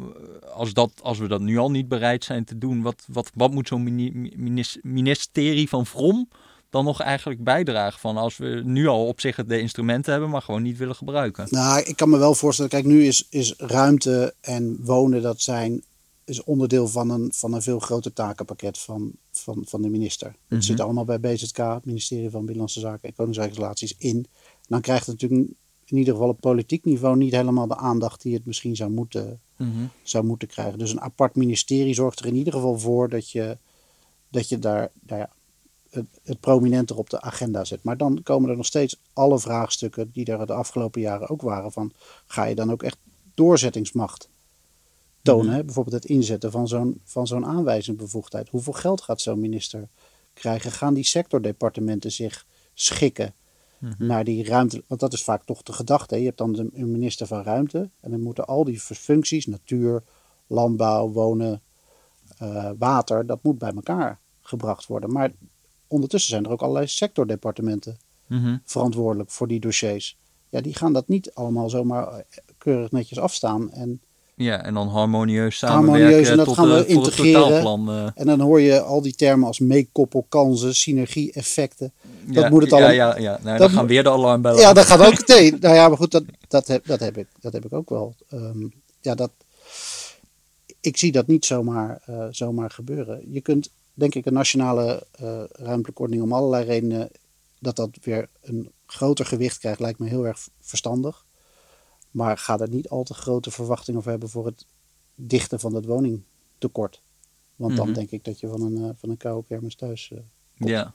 [0.43, 3.31] eh, als, dat, als we dat nu al niet bereid zijn te doen, wat, wat,
[3.33, 6.29] wat moet zo'n mini- minis- ministerie van Vrom
[6.69, 10.41] dan nog eigenlijk bijdragen van als we nu al op zich de instrumenten hebben, maar
[10.41, 11.47] gewoon niet willen gebruiken?
[11.49, 12.71] Nou, ik kan me wel voorstellen.
[12.71, 15.83] Kijk, nu is, is ruimte en wonen, dat zijn,
[16.25, 20.27] is onderdeel van een, van een veel groter takenpakket van, van, van de minister.
[20.27, 20.61] Het Mhm.
[20.61, 24.25] zit allemaal bij BZK, het ministerie van Binnenlandse Zaken en Koninkrijksrelaties, in.
[24.67, 25.49] Dan krijgt het natuurlijk
[25.85, 29.39] in ieder geval op politiek niveau niet helemaal de aandacht die het misschien zou moeten,
[30.03, 30.79] zou moeten krijgen.
[30.79, 33.57] Dus een apart ministerie zorgt er in ieder geval voor dat je,
[34.29, 35.29] dat je daar nou ja,
[35.89, 37.83] het, het prominenter op de agenda zet.
[37.83, 41.71] Maar dan komen er nog steeds alle vraagstukken die er de afgelopen jaren ook waren.
[41.71, 41.91] Van,
[42.27, 42.97] ga je dan ook echt
[43.33, 44.29] doorzettingsmacht
[45.25, 45.45] tonen?
[45.45, 45.55] Mhm.
[45.55, 45.63] hè?
[45.63, 48.49] Bijvoorbeeld het inzetten van zo'n, van zo'n aanwijzingsbevoegdheid.
[48.49, 49.87] Hoeveel geld gaat zo'n minister
[50.33, 50.71] krijgen?
[50.71, 53.33] Gaan die sectordepartementen zich schikken
[53.79, 54.05] Mhm.
[54.05, 54.83] naar die ruimte?
[54.87, 56.13] Want dat is vaak toch de gedachte.
[56.13, 56.19] hè?
[56.19, 57.89] Je hebt dan de, een minister van ruimte.
[57.99, 60.03] En dan moeten al die functies, natuur,
[60.47, 61.61] landbouw, wonen,
[62.37, 65.11] eh, water, dat moet bij elkaar gebracht worden.
[65.11, 65.31] Maar
[65.87, 68.57] ondertussen zijn er ook allerlei sectordepartementen Mhm.
[68.63, 70.17] verantwoordelijk voor die dossiers.
[70.49, 72.19] ja, die gaan dat niet allemaal zomaar eh,
[72.57, 73.71] keurig netjes afstaan.
[73.71, 74.01] En,
[74.37, 77.89] Ja, en dan harmonieus Harmonieus, samenwerken en dat tot gaan we eh, integreren.
[77.89, 78.07] eh.
[78.15, 81.93] en dan hoor je al die termen als meekoppelkansen, synergie-effecten.
[82.25, 83.31] Dat ja, moet het ja, allemaal- Ja, ja.
[83.31, 85.57] Nou, dat dan gaan moet- weer de alarmbellen Ja, dat gaat ook meteen.
[85.59, 88.15] Nou ja, maar goed, dat, dat, heb, dat, heb, ik, dat heb ik ook wel.
[88.29, 88.67] Ehm,
[89.01, 89.31] ja, dat,
[90.81, 93.21] ik zie dat niet zomaar, eh, zomaar gebeuren.
[93.31, 97.09] Je kunt, denk ik, een nationale eh, ruimtelijke ordening om allerlei redenen,
[97.59, 101.24] dat dat weer een groter gewicht krijgt, lijkt me heel erg verstandig.
[102.15, 104.65] Maar ga er niet al te grote verwachtingen over hebben voor het
[105.15, 107.01] dichten van het woningtekort.
[107.55, 107.95] Want dan Mhm.
[107.95, 110.11] denk ik dat je van een, eh, van een koude kermis thuis...
[110.57, 110.69] komt.
[110.69, 110.93] Ja.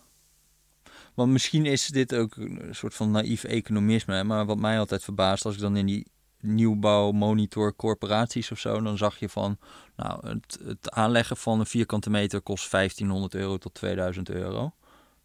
[1.14, 4.14] Want misschien is dit ook een soort van naïef economisme.
[4.14, 6.06] hè, Maar wat mij altijd verbaast, als ik dan in die
[6.40, 9.59] nieuwbouw monitor corporaties of zo, dan zag je van,
[9.96, 14.72] nou, het, het aanleggen van een vierkante meter kost 1500 euro tot 2000 euro.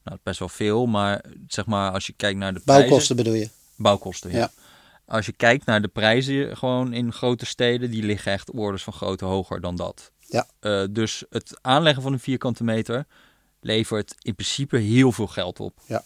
[0.03, 2.83] Nou, best wel veel, maar zeg maar als je kijkt naar de prijzen...
[2.85, 3.49] Bouwkosten bedoel je?
[3.75, 4.37] Bouwkosten, ja.
[4.37, 4.51] Ja.
[5.05, 8.93] Als je kijkt naar de prijzen gewoon in grote steden, die liggen echt orders van
[8.93, 10.11] grootte hoger dan dat.
[10.19, 10.47] Ja.
[10.59, 13.05] Eh, dus het aanleggen van een vierkante meter
[13.59, 15.79] levert in principe heel veel geld op.
[15.85, 16.03] Ja.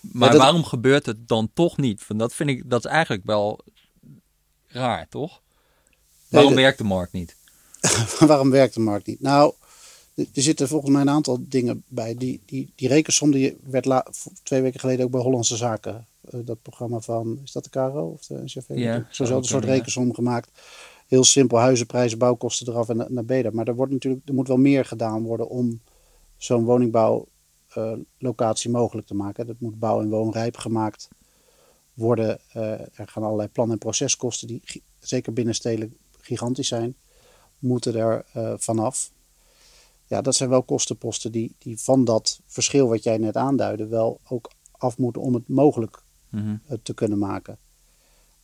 [0.00, 2.06] Maar dat- waarom gebeurt het dan toch niet?
[2.06, 3.60] Want dat vind ik, dat is eigenlijk wel
[4.66, 5.40] raar, toch?
[6.28, 7.36] Waarom dat- werkt de markt niet?
[8.18, 9.20] Waarom werkt de markt niet?
[9.20, 9.54] Nou,
[10.14, 12.14] er zitten volgens mij een aantal dingen bij.
[12.16, 14.06] Die, die, die rekensom die werd la-
[14.42, 16.06] twee weken geleden ook bij Hollandse Zaken.
[16.22, 18.64] Eh, dat programma van, is dat de KRO of de NCV?
[18.68, 20.50] Ja, Zo'nzelfde ook soort rekensom gemaakt.
[21.06, 23.54] Heel simpel, huizenprijzen, bouwkosten eraf en na- naar beneden.
[23.54, 25.80] Maar er, wordt natuurlijk, er moet wel meer gedaan worden om
[26.36, 29.46] zo'n woningbouwlocatie mogelijk te maken.
[29.46, 31.08] Dat moet bouw- en woonrijp gemaakt
[31.94, 32.38] worden.
[32.52, 34.62] Eh, er gaan allerlei plan- en proceskosten, die
[34.98, 36.96] zeker binnen stedelijk gigantisch zijn,
[37.58, 39.10] moeten er eh, vanaf.
[40.06, 44.20] Ja, dat zijn wel kostenposten die, die van dat verschil wat jij net aanduidde wel
[44.28, 46.01] ook af moeten om het mogelijk
[46.32, 46.56] Mhm.
[46.66, 47.58] eh, te kunnen maken.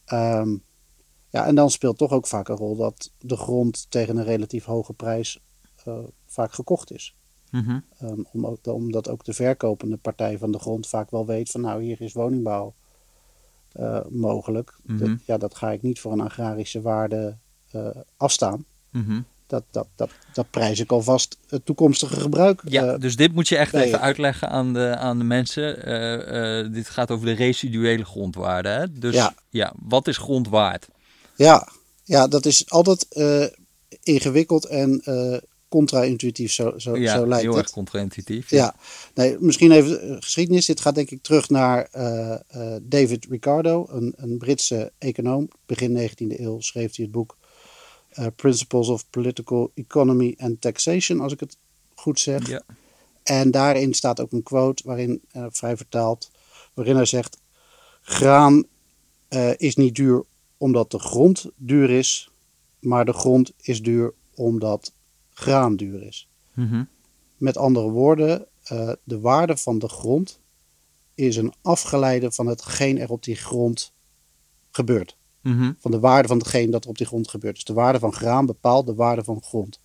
[0.05, 0.57] Ehm,
[1.29, 4.65] ja, en dan speelt toch ook vaak een rol dat de grond tegen een relatief
[4.65, 5.41] hoge prijs
[5.85, 7.17] eh, vaak gekocht is.
[7.51, 7.81] Mhm.
[7.99, 11.61] Ehm, om ook, omdat ook de verkopende partij van de grond vaak wel weet van
[11.61, 12.75] nou hier is woningbouw
[13.73, 14.79] eh, mogelijk.
[14.83, 14.99] Mhm.
[14.99, 17.37] Dat, ja, dat ga ik niet voor een agrarische waarde
[18.17, 18.65] afstaan.
[18.91, 19.21] Mhm.
[19.49, 22.63] Dat, dat, dat, dat prijs ik alvast het toekomstige gebruik.
[22.65, 23.85] Ja, eh, dus dit moet je echt nee.
[23.85, 25.85] even uitleggen aan de, aan de mensen.
[25.85, 28.69] Eh, eh, dit gaat over de residuele grondwaarde.
[28.69, 28.93] Hè?
[28.93, 29.35] Dus Ja.
[29.51, 30.89] ja, wat is grond waard?
[31.37, 31.69] ja,
[32.05, 33.07] ja, dat is altijd
[34.03, 35.03] ingewikkeld en
[35.69, 37.63] contra-intuïtief, zo, zo, ja, zo lijkt heel het.
[37.63, 38.51] erg contra-intuïtief.
[38.51, 38.75] Ja,
[39.15, 40.67] nee, misschien even geschiedenis.
[40.67, 41.89] Dit gaat denk ik terug naar
[42.83, 45.49] David Ricardo, een, een Britse econoom.
[45.67, 47.38] Begin 19e eeuw schreef hij het boek
[48.19, 51.57] eh, Principles of Political Economy and Taxation, als ik het
[51.95, 52.49] goed zeg.
[52.49, 52.63] Ja.
[53.23, 56.31] En daarin staat ook een quote, waarin, eh, vrij vertaald,
[56.75, 57.39] waarin hij zegt:
[58.03, 58.65] Graan
[59.29, 60.25] eh, is niet duur
[60.57, 62.31] omdat de grond duur is,
[62.79, 64.93] maar de grond is duur omdat
[65.33, 66.29] graan duur is.
[66.53, 66.85] Mhm.
[67.37, 68.47] Met andere woorden,
[69.05, 70.41] de waarde van de grond
[71.15, 73.93] is een afgeleide van hetgeen er op die grond
[74.71, 75.18] gebeurt.
[75.41, 75.73] Mhm.
[75.79, 77.55] Van de waarde van hetgeen dat er op die grond gebeurt.
[77.55, 79.81] Dus de waarde van graan bepaalt de waarde van grond.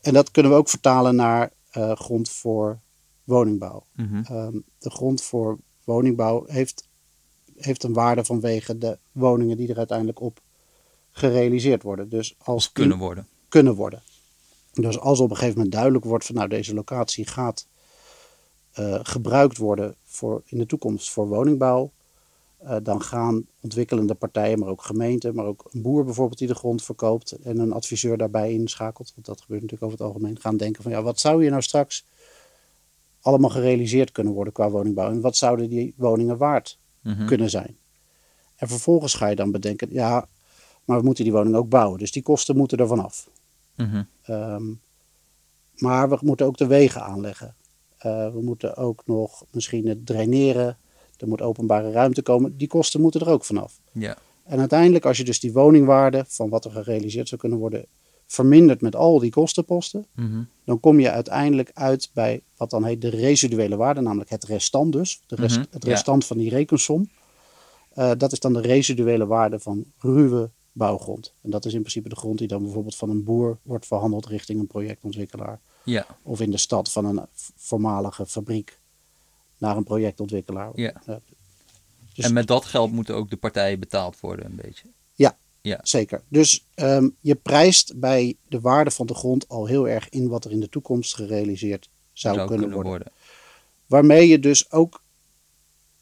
[0.00, 2.78] En dat kunnen we ook vertalen naar eh, grond voor
[3.24, 3.84] woningbouw.
[3.92, 4.22] Mhm.
[4.24, 6.88] Ehm, de grond voor woningbouw heeft,
[7.56, 10.40] heeft een waarde vanwege de woningen die er uiteindelijk op
[11.10, 12.08] gerealiseerd worden.
[12.08, 13.26] Dus als kunnen worden.
[13.48, 14.02] kunnen worden.
[14.72, 17.66] Dus als op een gegeven moment duidelijk wordt van nou deze locatie gaat
[18.72, 21.92] eh, gebruikt worden voor, in de toekomst voor woningbouw,
[22.58, 26.54] eh, dan gaan ontwikkelende partijen, maar ook gemeenten, maar ook een boer bijvoorbeeld die de
[26.54, 30.56] grond verkoopt en een adviseur daarbij inschakelt, want dat gebeurt natuurlijk over het algemeen, gaan
[30.56, 32.04] denken van ja wat zou hier nou straks
[33.20, 37.26] allemaal gerealiseerd kunnen worden qua woningbouw en wat zouden die woningen waard Mhm.
[37.26, 37.76] kunnen zijn.
[38.56, 40.28] En vervolgens ga je dan bedenken, ja,
[40.84, 41.98] maar we moeten die woning ook bouwen.
[41.98, 43.28] Dus die kosten moeten er vanaf.
[43.74, 44.02] Mhm.
[44.22, 44.64] Ehm,
[45.74, 47.54] maar we moeten ook de wegen aanleggen.
[47.98, 50.78] Eh, we moeten ook nog misschien het draineren.
[51.18, 52.56] Er moet openbare ruimte komen.
[52.56, 53.80] Die kosten moeten er ook vanaf.
[53.92, 54.16] Ja.
[54.44, 57.86] En uiteindelijk, als je dus die woningwaarde van wat er gerealiseerd zou kunnen worden,
[58.26, 60.42] vermindert met al die kostenposten, Mhm.
[60.64, 64.92] dan kom je uiteindelijk uit bij wat dan heet de residuele waarde, namelijk het restant
[64.92, 65.20] dus.
[65.26, 65.90] De rest, Mhm, het ja.
[65.90, 67.08] restant van die rekensom.
[67.88, 71.32] Eh, dat is dan de residuele waarde van ruwe bouwgrond.
[71.42, 74.26] En dat is in principe de grond die dan bijvoorbeeld van een boer wordt verhandeld
[74.26, 75.60] richting een projectontwikkelaar.
[75.84, 76.06] Ja.
[76.22, 77.20] Of in de stad van een
[77.56, 78.78] voormalige fabriek
[79.58, 80.70] naar een projectontwikkelaar.
[80.74, 81.02] Ja.
[82.14, 84.88] Dus- En met dat geld moeten ook de partijen betaald worden een beetje.
[85.82, 86.22] Zeker.
[86.28, 90.44] Dus ehm, je prijst bij de waarde van de grond al heel erg in wat
[90.44, 93.12] er in de toekomst gerealiseerd zou, kunnen, worden.
[93.86, 95.02] Waarmee je dus ook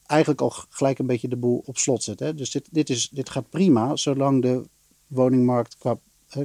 [0.06, 2.18] eigenlijk al gelijk een beetje de boel op slot zet.
[2.20, 2.34] Hè?
[2.34, 4.64] Dus dit, dit, is, dit gaat prima zolang de
[5.06, 5.98] woningmarkt, qua,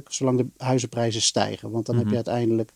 [0.08, 1.70] zolang de huizenprijzen stijgen.
[1.70, 2.14] Want dan heb Mhm.
[2.14, 2.72] je uiteindelijk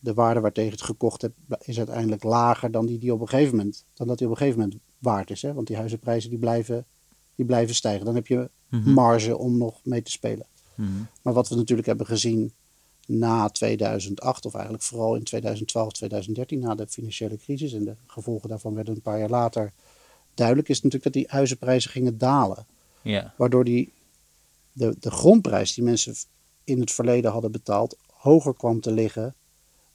[0.00, 3.56] de waarde waartegen het gekocht hebt, is uiteindelijk lager dan die, die op een gegeven
[3.56, 5.42] moment, dan dat die op een gegeven moment waard is.
[5.42, 5.52] Hè?
[5.52, 6.86] Want die huizenprijzen die blijven,
[7.34, 8.04] die blijven stijgen.
[8.04, 8.90] Dan heb je Mhm.
[8.90, 10.46] marge om nog mee te spelen.
[10.74, 10.88] Mhm.
[11.22, 12.52] Maar wat we natuurlijk hebben gezien
[13.06, 18.48] na 2008, of eigenlijk vooral in 2012, 2013, na de financiële crisis en de gevolgen
[18.48, 19.72] daarvan werden een paar jaar later
[20.34, 22.66] duidelijk, is natuurlijk dat die huizenprijzen gingen dalen.
[23.36, 23.92] Waardoor die,
[24.72, 26.14] de, de grondprijs die mensen
[26.64, 29.34] in het verleden hadden betaald, hoger kwam te liggen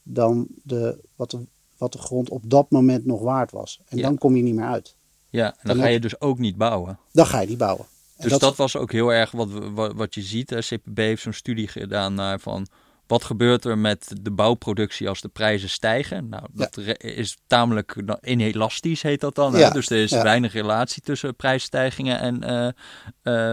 [0.03, 1.45] dan de, wat, de,
[1.77, 3.79] wat de grond op dat moment nog waard was.
[3.87, 4.03] En Ja.
[4.03, 4.95] dan kom je niet meer uit.
[5.29, 6.99] ja, en dan Dan ga je dus ook niet bouwen.
[7.11, 7.85] Dan ga je die bouwen.
[8.17, 10.49] En Dus dat, was ook heel erg wat, we- wat, wat je ziet.
[10.49, 10.59] Hè.
[10.59, 12.67] CPB heeft zo'n studie gedaan naar van
[13.07, 16.29] wat gebeurt er met de bouwproductie als de prijzen stijgen.
[16.29, 19.57] Nou, dat is tamelijk inelastisch heet dat dan.
[19.57, 20.23] Ja, Dus er is ja.
[20.23, 22.67] weinig relatie tussen prijsstijgingen en eh,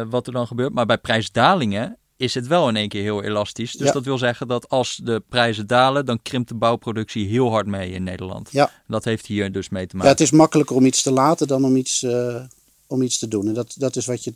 [0.01, 0.73] eh, wat er dan gebeurt.
[0.73, 3.73] Maar bij prijsdalingen is het wel in één keer heel elastisch.
[3.73, 3.93] Dus Ja.
[3.93, 7.91] dat wil zeggen dat als de prijzen dalen, dan krimpt de bouwproductie heel hard mee
[7.91, 8.49] in Nederland.
[8.53, 8.71] Ja.
[8.87, 10.11] Dat heeft hier dus mee te Ja, maken.
[10.13, 12.43] het is makkelijker om iets te laten dan om iets, eh,
[12.87, 13.49] om iets te doen.
[13.49, 14.35] En dat, dat is wat je,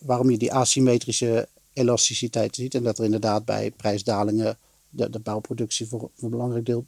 [0.00, 2.74] waarom je die asymmetrische elasticiteit ziet.
[2.74, 4.58] En dat er inderdaad bij prijsdalingen
[4.90, 6.86] de, de bouwproductie voor, voor een belangrijk deel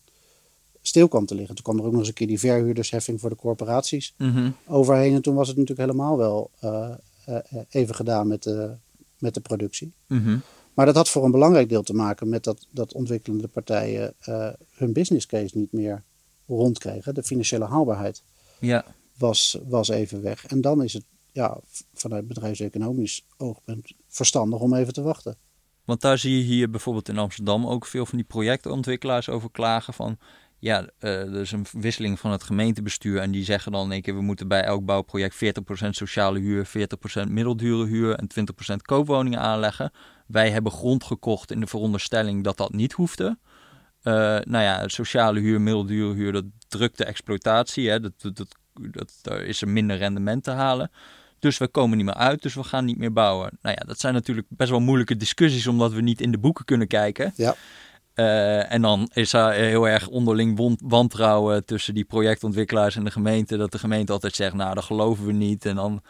[0.82, 1.54] stil kwam te liggen.
[1.54, 4.50] Toen kwam er ook nog eens een keer die verhuurdersheffing voor de corporaties Mhm.
[4.66, 5.14] overheen.
[5.14, 6.90] En toen was het natuurlijk helemaal wel eh,
[7.24, 7.36] eh,
[7.70, 8.70] even gedaan met de,
[9.18, 9.92] met de productie.
[10.06, 10.38] Mhm.
[10.74, 14.48] Maar dat had voor een belangrijk deel te maken met dat, dat ontwikkelende partijen eh,
[14.70, 16.02] hun business case niet meer
[16.46, 17.14] rondkregen.
[17.14, 18.22] De financiële haalbaarheid
[18.60, 18.84] Ja.
[19.18, 20.46] was, was even weg.
[20.46, 21.58] En dan is het ja,
[21.94, 25.36] vanuit bedrijfseconomisch oogpunt verstandig om even te wachten.
[25.84, 29.94] Want daar zie je hier bijvoorbeeld in Amsterdam ook veel van die projectontwikkelaars over klagen
[29.94, 30.18] van...
[30.64, 34.02] Ja, eh, er is een wisseling van het gemeentebestuur en die zeggen dan in één
[34.02, 34.14] keer...
[34.14, 38.28] we moeten bij elk bouwproject 40% sociale huur, 40% middeldure huur en
[38.72, 39.92] 20% koopwoningen aanleggen.
[40.26, 43.38] Wij hebben grond gekocht in de veronderstelling dat dat niet hoefde.
[44.02, 44.12] Eh,
[44.44, 47.90] nou ja, sociale huur, middeldure huur, dat drukt de exploitatie.
[47.90, 48.00] Hè?
[48.00, 50.90] Dat, dat, dat, dat, daar is er minder rendement te halen.
[51.38, 53.58] Dus we komen niet meer uit, dus we gaan niet meer bouwen.
[53.62, 56.64] Nou ja, dat zijn natuurlijk best wel moeilijke discussies, omdat we niet in de boeken
[56.64, 57.32] kunnen kijken.
[57.36, 57.54] Ja.
[58.14, 63.56] Eh, en dan is er heel erg onderling wantrouwen tussen die projectontwikkelaars en de gemeente.
[63.56, 65.66] Dat de gemeente altijd zegt, nou, dat geloven we niet.
[65.66, 66.02] En dan,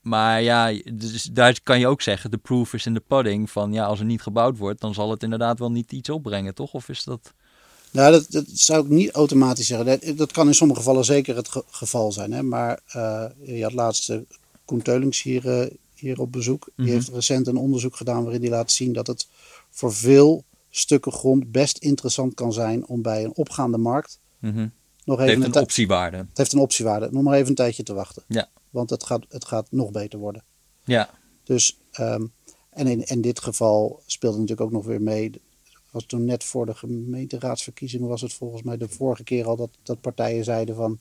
[0.00, 3.50] maar ja, dus daar kan je ook zeggen, de proof is in de pudding.
[3.50, 6.54] Van ja, als er niet gebouwd wordt, dan zal het inderdaad wel niet iets opbrengen,
[6.54, 6.72] toch?
[6.72, 7.32] Of is dat...
[7.90, 9.86] Nou, dat, dat zou ik niet automatisch zeggen.
[9.86, 12.32] Dat, dat kan in sommige gevallen zeker het ge- geval zijn.
[12.32, 12.42] Hè?
[12.42, 14.18] Maar eh, je had laatst eh,
[14.64, 16.68] Koen Teulings hier, hier op bezoek.
[16.74, 16.84] Mhm.
[16.86, 19.26] Die heeft recent een onderzoek gedaan waarin hij laat zien dat het
[19.70, 24.68] voor veel stukken grond best interessant kan zijn om bij een opgaande markt Mhm.
[25.04, 26.16] nog Het even heeft een optiewaarde.
[26.16, 27.08] Het heeft een optiewaarde.
[27.10, 28.22] Nog maar even een tijdje te wachten.
[28.28, 28.48] Ja.
[28.70, 30.44] Want het gaat, het gaat nog beter worden.
[30.84, 31.10] Ja,
[31.44, 32.26] Dus, ehm,
[32.70, 35.30] en in, in dit geval speelde natuurlijk ook nog weer mee.
[35.90, 39.70] Was toen net voor de gemeenteraadsverkiezingen was het volgens mij de vorige keer al dat,
[39.82, 40.98] dat partijen zeiden van.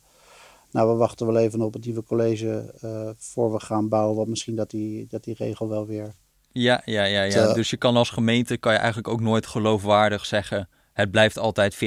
[0.71, 4.15] Nou, we wachten wel even op het nieuwe college eh, voor we gaan bouwen.
[4.15, 6.15] Want misschien dat die, dat die regel wel weer.
[6.51, 7.23] Ja, ja, ja.
[7.23, 7.53] ja.
[7.53, 10.69] Dus je kan als gemeente kan je eigenlijk ook nooit geloofwaardig zeggen...
[10.93, 11.77] het blijft altijd 40%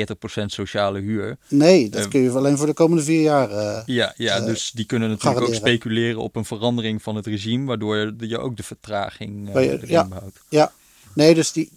[0.47, 1.39] sociale huur.
[1.49, 3.51] Nee, dat Eh, kun je alleen voor de komende vier jaar.
[3.51, 7.27] eh, Ja, ja eh, dus die kunnen natuurlijk ook speculeren op een verandering van het
[7.27, 7.67] regime...
[7.67, 10.09] waardoor je ook de vertraging je- erin ja.
[10.09, 10.41] behoudt.
[10.49, 10.73] Ja,
[11.15, 11.71] nee, dus die,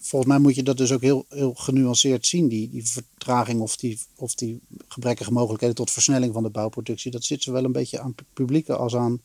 [0.00, 2.48] volgens mij moet je dat dus ook heel, heel genuanceerd zien.
[2.48, 7.10] Die, die vertraging of die, of die gebrekkige mogelijkheden tot versnelling van de bouwproductie.
[7.10, 9.20] Dat zit zowel een beetje aan pu- publieke als aan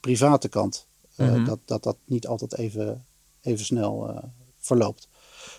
[0.00, 0.86] private kant.
[1.20, 1.44] Eh, Mhm.
[1.44, 3.04] dat, dat dat niet altijd even,
[3.40, 4.22] even snel eh,
[4.58, 5.08] verloopt.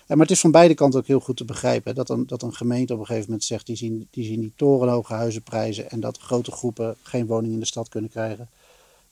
[0.06, 1.90] En, maar het is van beide kanten ook heel goed te begrijpen.
[1.90, 4.40] hè, Dat een, dat een gemeente op een gegeven moment zegt, die zien, die zien
[4.40, 8.48] die torenhoge huizenprijzen en dat grote groepen geen woning in de stad kunnen krijgen.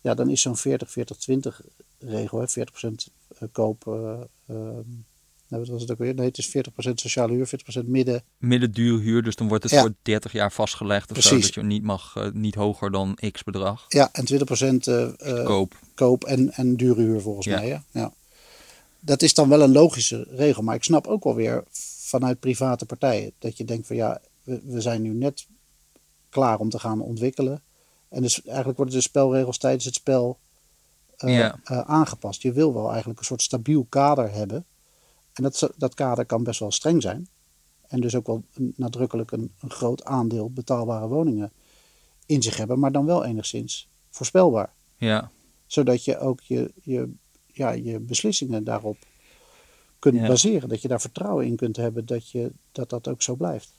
[0.01, 1.61] Ja, dan is zo'n 40-40-20
[1.99, 3.87] regel, hè, 40% eh, koop.
[3.87, 4.81] eh, ehm,
[5.51, 6.15] nou, wat was het ook weer?
[6.15, 7.51] Nee, het is 40% sociale huur,
[7.83, 8.23] 40% midden.
[8.39, 9.81] Middenduur huur, dus dan wordt het Ja.
[9.81, 11.39] voor 30 jaar vastgelegd of zo...
[11.39, 13.85] Dat je niet mag, eh, niet hoger dan x bedrag.
[13.89, 15.79] Ja, en 20% eh, eh, Koop.
[15.95, 17.57] koop en, en dure huur volgens Ja.
[17.59, 17.69] mij.
[17.69, 17.83] Ja?
[17.91, 18.13] Ja.
[19.01, 20.63] Dat is dan wel een logische regel.
[20.63, 21.65] Maar ik snap ook wel weer
[22.03, 25.47] vanuit private partijen dat je denkt van ja, we, we zijn nu net
[26.29, 27.63] klaar om te gaan ontwikkelen.
[28.09, 30.39] En dus eigenlijk worden de spelregels tijdens het spel
[31.17, 31.61] Ja.
[31.87, 32.43] aangepast.
[32.43, 34.65] Je wil wel eigenlijk een soort stabiel kader hebben.
[35.41, 37.29] En dat, dat kader kan best wel streng zijn.
[37.89, 38.45] En dus ook wel
[38.77, 41.53] nadrukkelijk een, een groot aandeel betaalbare woningen
[42.27, 42.79] in zich hebben.
[42.79, 45.31] Maar dan wel enigszins voorspelbaar Ja.
[45.67, 47.09] zodat je ook je, je,
[47.47, 48.97] ja, je beslissingen daarop
[49.99, 50.27] kunt Ja.
[50.27, 50.69] baseren.
[50.69, 53.73] Dat je daar vertrouwen in kunt hebben dat, je, dat dat ook zo blijft.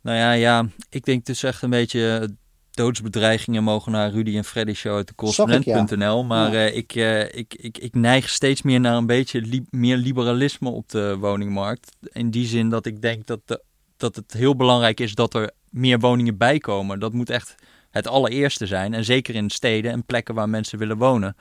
[0.00, 2.34] Nou ja, ja, ik denk dus echt een beetje
[2.74, 6.24] doodsbedreigingen mogen naar Rudy en Freddy Show uit de correspondent.nl.
[6.24, 6.66] Maar Ja.
[6.66, 10.68] eh, ik, eh, ik, ik, ik neig steeds meer naar een beetje li- meer liberalisme
[10.70, 11.96] op de woningmarkt.
[12.12, 13.62] In die zin dat ik denk dat, de,
[13.96, 16.98] dat het heel belangrijk is dat er meer woningen bijkomen.
[17.00, 17.54] Dat moet echt
[17.90, 18.94] het allereerste zijn.
[18.94, 21.36] En zeker in steden en plekken waar mensen willen wonen.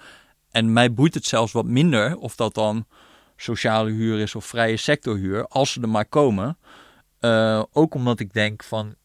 [0.52, 2.86] En mij boeit het zelfs wat minder of dat dan
[3.38, 6.58] sociale huur is of vrije sectorhuur, als ze er maar komen.
[7.20, 8.96] Eh, ook omdat ik denk van,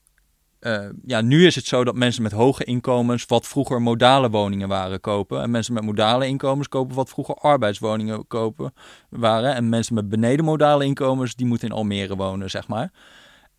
[0.61, 4.69] eh, ja, nu is het zo dat mensen met hoge inkomens wat vroeger modale woningen
[4.69, 5.43] waren kopen.
[5.43, 8.73] En mensen met modale inkomens kopen wat vroeger arbeidswoningen kopen
[9.09, 9.55] waren.
[9.55, 12.93] En mensen met beneden modale inkomens, die moeten in Almere wonen, zeg maar.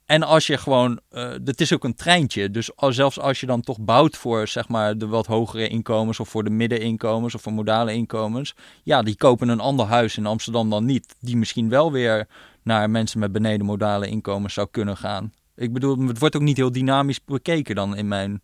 [0.06, 2.52] En als je gewoon, eh het is ook een treintje.
[2.52, 6.30] Dus zelfs als je dan toch bouwt voor zeg maar de wat hogere inkomens of
[6.30, 8.56] voor de middeninkomens of voor modale inkomens.
[8.84, 11.16] Ja, die kopen een ander huis in Amsterdam dan niet.
[11.20, 12.28] Die misschien wel weer
[12.64, 15.34] naar mensen met beneden modale inkomens zou kunnen gaan.
[15.60, 18.42] Ik bedoel, het wordt ook niet heel dynamisch bekeken dan in mijn...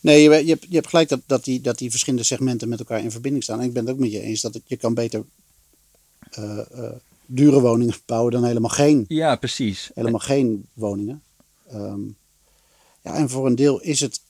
[0.00, 2.78] Nee, je, je, hebt, je hebt gelijk dat, dat, die, dat die verschillende segmenten met
[2.78, 3.60] elkaar in verbinding staan.
[3.60, 5.24] En ik ben het ook met je eens dat het, je kan beter
[6.30, 6.92] eh, eh,
[7.26, 9.90] dure woningen bouwen dan helemaal geen, Ja, precies.
[9.94, 11.22] helemaal geen woningen.
[11.68, 12.00] Ehm,
[13.02, 14.20] ja, en voor een deel is het,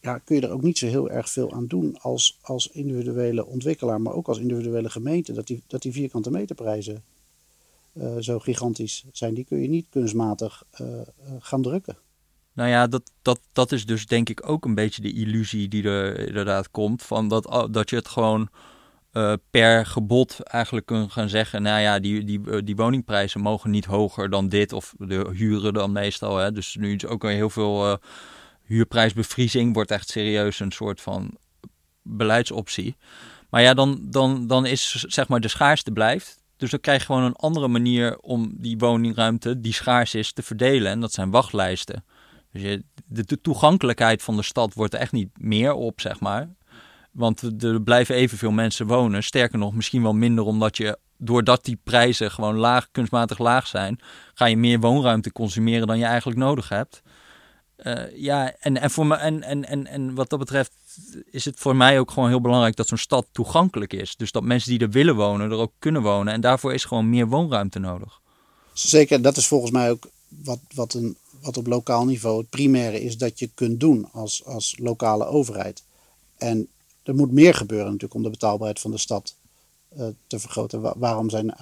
[0.00, 3.46] ja, kun je er ook niet zo heel erg veel aan doen als, als individuele
[3.46, 5.32] ontwikkelaar, maar ook als individuele gemeente.
[5.32, 7.02] Dat die, dat die vierkante meterprijzen
[7.92, 11.06] eh, zo gigantisch zijn, die kun je niet kunstmatig eh, eh,
[11.38, 11.96] gaan drukken.
[12.52, 15.82] Nou ja, dat, dat, dat is dus denk ik ook een beetje de illusie die
[15.82, 17.02] er inderdaad komt.
[17.02, 18.48] Van dat, dat je het gewoon
[19.50, 21.62] per gebod eigenlijk kunt gaan zeggen.
[21.62, 24.72] Nou ja, die, die, die woningprijzen mogen niet hoger dan dit.
[24.72, 26.36] Of de huren dan meestal.
[26.36, 26.52] Hè.
[26.52, 27.98] Dus nu is ook heel veel
[28.62, 29.74] huurprijsbevriezing.
[29.74, 31.38] Wordt echt serieus een soort van
[32.02, 32.96] beleidsoptie.
[33.50, 36.39] Maar ja, dan, dan, dan is zeg maar de schaarste blijft.
[36.60, 40.42] Dus dan krijg je gewoon een andere manier om die woningruimte die schaars is te
[40.42, 40.90] verdelen.
[40.90, 42.04] En dat zijn wachtlijsten.
[42.52, 46.48] Dus de, toegankelijkheid van de stad wordt er echt niet meer op, zeg maar.
[47.12, 49.22] Want er blijven evenveel mensen wonen.
[49.22, 54.00] Sterker nog, misschien wel minder, omdat je, doordat die prijzen gewoon laag, kunstmatig laag zijn,
[54.34, 57.02] ga je meer woonruimte consumeren dan je eigenlijk nodig hebt.
[57.78, 60.72] Uh, ja, en, en, voor me, en, en, en, en wat dat betreft
[61.30, 64.16] is het voor mij ook gewoon heel belangrijk dat zo'n stad toegankelijk is.
[64.16, 66.32] Dus dat mensen die er willen wonen, er ook kunnen wonen.
[66.32, 68.20] En daarvoor is gewoon meer woonruimte nodig.
[68.72, 73.02] Zeker, dat is volgens mij ook wat, wat, een, wat op lokaal niveau het primaire
[73.02, 75.82] is dat je kunt doen als, als lokale overheid.
[76.36, 76.68] En
[77.02, 79.34] er moet meer gebeuren natuurlijk om de betaalbaarheid van de stad
[79.96, 80.80] uh, te vergroten.
[80.80, 81.54] Wa waarom zijn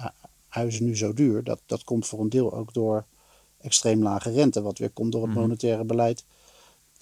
[0.47, 1.43] huizen nu zo duur?
[1.43, 3.05] Dat, dat komt voor een deel ook door
[3.61, 6.23] extreem lage rente, wat weer komt door het monetaire beleid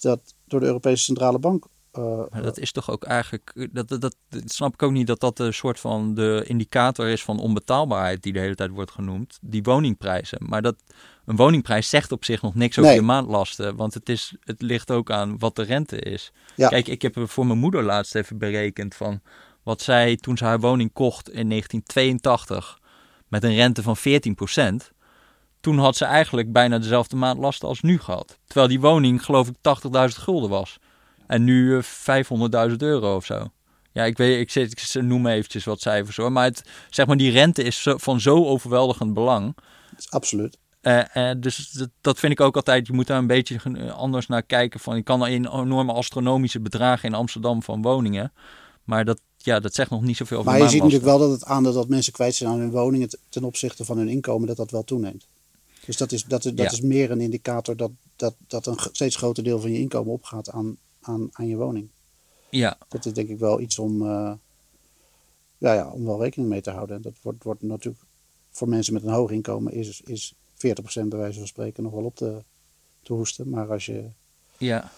[0.02, 1.64] dat door de Europese Centrale Bank.
[1.98, 5.38] Uh, maar dat is toch ook eigenlijk, dat, dat, snap ik ook niet dat dat
[5.38, 9.62] een soort van de indicator is van onbetaalbaarheid die de hele tijd wordt genoemd, die
[9.62, 10.38] woningprijzen.
[10.40, 10.76] Maar dat
[11.24, 13.00] een woningprijs zegt op zich nog niks over Nee.
[13.00, 16.32] je maandlasten, want het, is, het ligt ook aan wat de rente is.
[16.54, 16.68] Ja.
[16.68, 19.20] Kijk, ik heb voor mijn moeder laatst even berekend van
[19.62, 22.78] wat zij toen ze haar woning kocht in 1982
[23.28, 24.92] met een rente van 14%.
[25.60, 28.38] Toen had ze eigenlijk bijna dezelfde maandlasten als nu gehad.
[28.44, 30.78] Terwijl die woning geloof ik 80.000 gulden was.
[31.28, 31.82] En nu uh,
[32.70, 33.50] 500.000 euro of zo.
[33.92, 36.32] Ja, ik weet, ik, zit, ik noem eventjes wat cijfers hoor.
[36.32, 39.56] Maar het, zeg maar, die rente is zo, van zo overweldigend belang.
[40.08, 40.58] Absoluut.
[40.82, 42.86] Uh, uh, dus dat, dat, vind ik ook altijd.
[42.86, 44.80] Je moet daar een beetje anders naar kijken.
[44.80, 48.32] Van, je kan in enorme astronomische bedragen in Amsterdam van woningen.
[48.84, 51.30] Maar dat, ja, dat zegt nog niet zoveel over Maar je ziet natuurlijk wel dat
[51.30, 54.56] het aandeel dat mensen kwijt zijn aan hun woningen ten opzichte van hun inkomen, dat
[54.56, 55.26] dat wel toeneemt.
[55.84, 56.70] Dus dat is, dat, dat Ja.
[56.70, 60.50] is meer een indicator dat, dat, dat een steeds groter deel van je inkomen opgaat
[60.50, 60.76] aan,
[61.08, 61.88] aan, aan je woning.
[62.50, 64.32] Ja, Dat is denk ik wel iets om, uh,
[65.58, 67.02] ja, ja, om wel rekening mee te houden.
[67.02, 68.04] Dat wordt, wordt natuurlijk
[68.50, 70.36] voor mensen met een hoog inkomen is, is 40%
[71.08, 72.42] bij wijze van spreken nog wel op te,
[73.02, 73.48] te hoesten.
[73.48, 74.04] Maar als je
[74.58, 74.90] ja.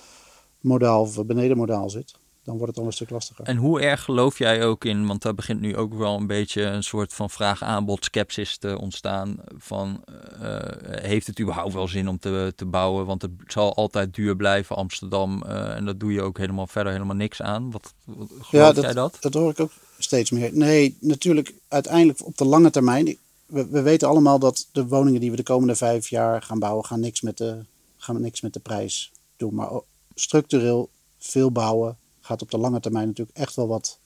[0.61, 2.15] modaal of beneden modaal zit,
[2.45, 3.45] dan wordt het al een stuk lastiger.
[3.45, 6.63] En hoe erg geloof jij ook in, want daar begint nu ook wel een beetje
[6.63, 9.37] een soort van vraag-aanbod skepsis te ontstaan.
[9.57, 10.05] Van
[10.43, 13.07] uh, heeft het überhaupt wel zin om te, te bouwen?
[13.07, 15.43] Want het zal altijd duur blijven, Amsterdam.
[15.47, 17.71] Uh, en dat doe je ook helemaal verder helemaal niks aan.
[17.71, 19.17] Wat, wat geloof ja, dat, jij dat?
[19.21, 20.51] Dat hoor ik ook steeds meer.
[20.53, 23.17] Nee, natuurlijk uiteindelijk op de lange termijn.
[23.47, 26.85] We, we weten allemaal dat de woningen die we de komende vijf jaar gaan bouwen,
[26.85, 27.59] gaan niks met de,
[27.97, 29.55] gaan niks met de prijs doen.
[29.55, 29.71] Maar
[30.15, 30.89] structureel
[31.19, 31.99] veel bouwen
[32.31, 34.01] gaat op de lange termijn natuurlijk echt wel wat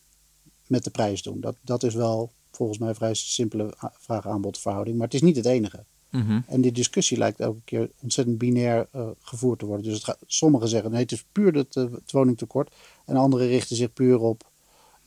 [0.67, 1.41] met de prijs doen.
[1.41, 4.97] Dat, dat is wel volgens mij een vrij simpele vraag-aanbod-verhouding.
[4.97, 5.85] Maar het is niet het enige.
[6.11, 6.45] Mm -hmm.
[6.47, 9.85] En die discussie lijkt elke keer ontzettend binair uh, gevoerd te worden.
[9.85, 12.75] Dus het gaat, sommigen zeggen nee, het is puur het, uh, het woningtekort.
[13.05, 14.51] En anderen richten zich puur op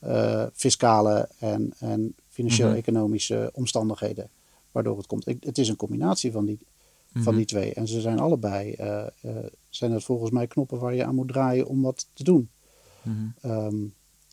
[0.04, 3.50] uh, fiscale en, en financieel-economische mm -hmm.
[3.52, 4.30] omstandigheden.
[4.72, 5.28] Waardoor het komt.
[5.28, 6.58] Ik, het is een combinatie van die,
[7.12, 7.36] van Mhm.
[7.36, 7.74] die twee.
[7.74, 11.28] En ze zijn allebei, eh, eh, zijn het volgens mij knoppen waar je aan moet
[11.28, 12.48] draaien om wat te doen.
[13.08, 13.52] Mhm.
[13.52, 13.76] Ehm,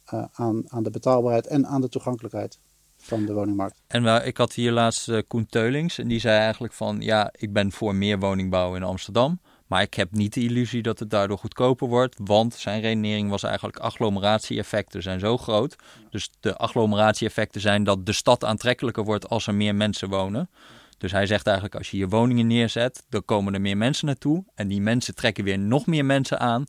[0.06, 2.60] eh, aan, aan de betaalbaarheid en aan de toegankelijkheid
[2.98, 3.82] van de woningmarkt.
[3.88, 7.30] En wel, ik had hier laatst eh, Koen Teulings en die zei eigenlijk van ja,
[7.32, 9.40] ik ben voor meer woningbouw in Amsterdam.
[9.68, 12.16] Maar ik heb niet de illusie dat het daardoor goedkoper wordt.
[12.24, 15.76] Want zijn redenering was eigenlijk agglomeratie-effecten zijn zo groot.
[16.10, 20.50] Dus de agglomeratie-effecten zijn dat de stad aantrekkelijker wordt als er meer mensen wonen.
[20.98, 24.44] Dus hij zegt eigenlijk als je je woningen neerzet, dan komen er meer mensen naartoe.
[24.56, 26.66] En die mensen trekken weer nog meer mensen aan.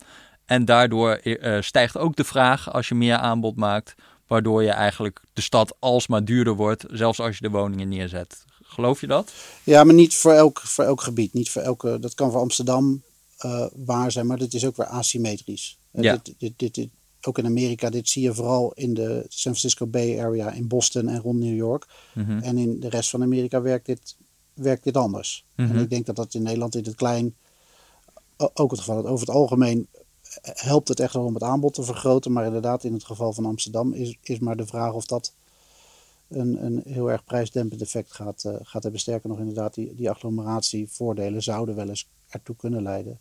[0.47, 3.95] En daardoor eh, stijgt ook de vraag als je meer aanbod maakt.
[4.27, 8.45] Waardoor je eigenlijk de stad alsmaar duurder wordt, zelfs als je de woningen neerzet.
[8.63, 9.31] Geloof je dat?
[9.63, 11.33] Ja, maar niet voor elk, voor elk gebied.
[11.33, 13.01] Niet voor elke, dat kan voor Amsterdam
[13.37, 15.77] eh, waar zijn, maar dit is ook weer asymmetrisch.
[15.91, 16.13] Eh, Ja.
[16.23, 16.89] dit, dit, dit, dit-
[17.21, 21.07] ook in Amerika, dit zie je vooral in de San Francisco Bay Area, in Boston
[21.07, 21.85] en rond New York.
[22.13, 22.39] Mhm.
[22.39, 24.15] En in de rest van Amerika werkt dit,
[24.53, 25.45] werkt dit anders.
[25.55, 25.69] Mhm.
[25.75, 27.35] En ik denk dat dat in Nederland in het klein
[28.53, 29.05] ook het geval is.
[29.09, 29.87] Over het algemeen
[30.41, 32.31] helpt het echt wel om het aanbod te vergroten.
[32.31, 35.33] Maar inderdaad, in het geval van Amsterdam is, is maar de vraag of dat
[36.27, 39.01] een, een heel erg prijsdempend effect gaat, eh, gaat hebben.
[39.01, 43.19] Sterker nog, inderdaad, die, die agglomeratievoordelen zouden wel eens ertoe kunnen leiden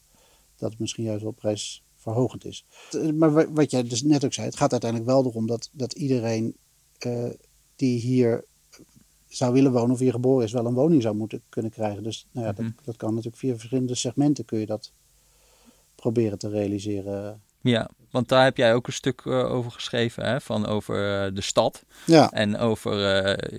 [0.57, 2.65] dat het misschien juist wel prijsverhogend is.
[2.91, 5.69] T- Maar wa- wat jij dus net ook zei, het gaat uiteindelijk wel erom dat,
[5.73, 6.57] dat iedereen
[6.99, 7.25] eh,
[7.77, 8.45] die hier
[9.29, 12.03] zou willen wonen of hier geboren is, wel een woning zou moeten kunnen krijgen.
[12.03, 12.63] Dus nou ja, Mhm.
[12.63, 14.93] dat, dat kan natuurlijk via verschillende segmenten kun je dat
[16.13, 17.41] proberen te realiseren.
[17.61, 20.41] Ja, want daar heb jij ook een stuk eh, over geschreven, hè?
[20.41, 21.85] Van over eh, de stad.
[22.05, 23.59] Ja, En over, eh,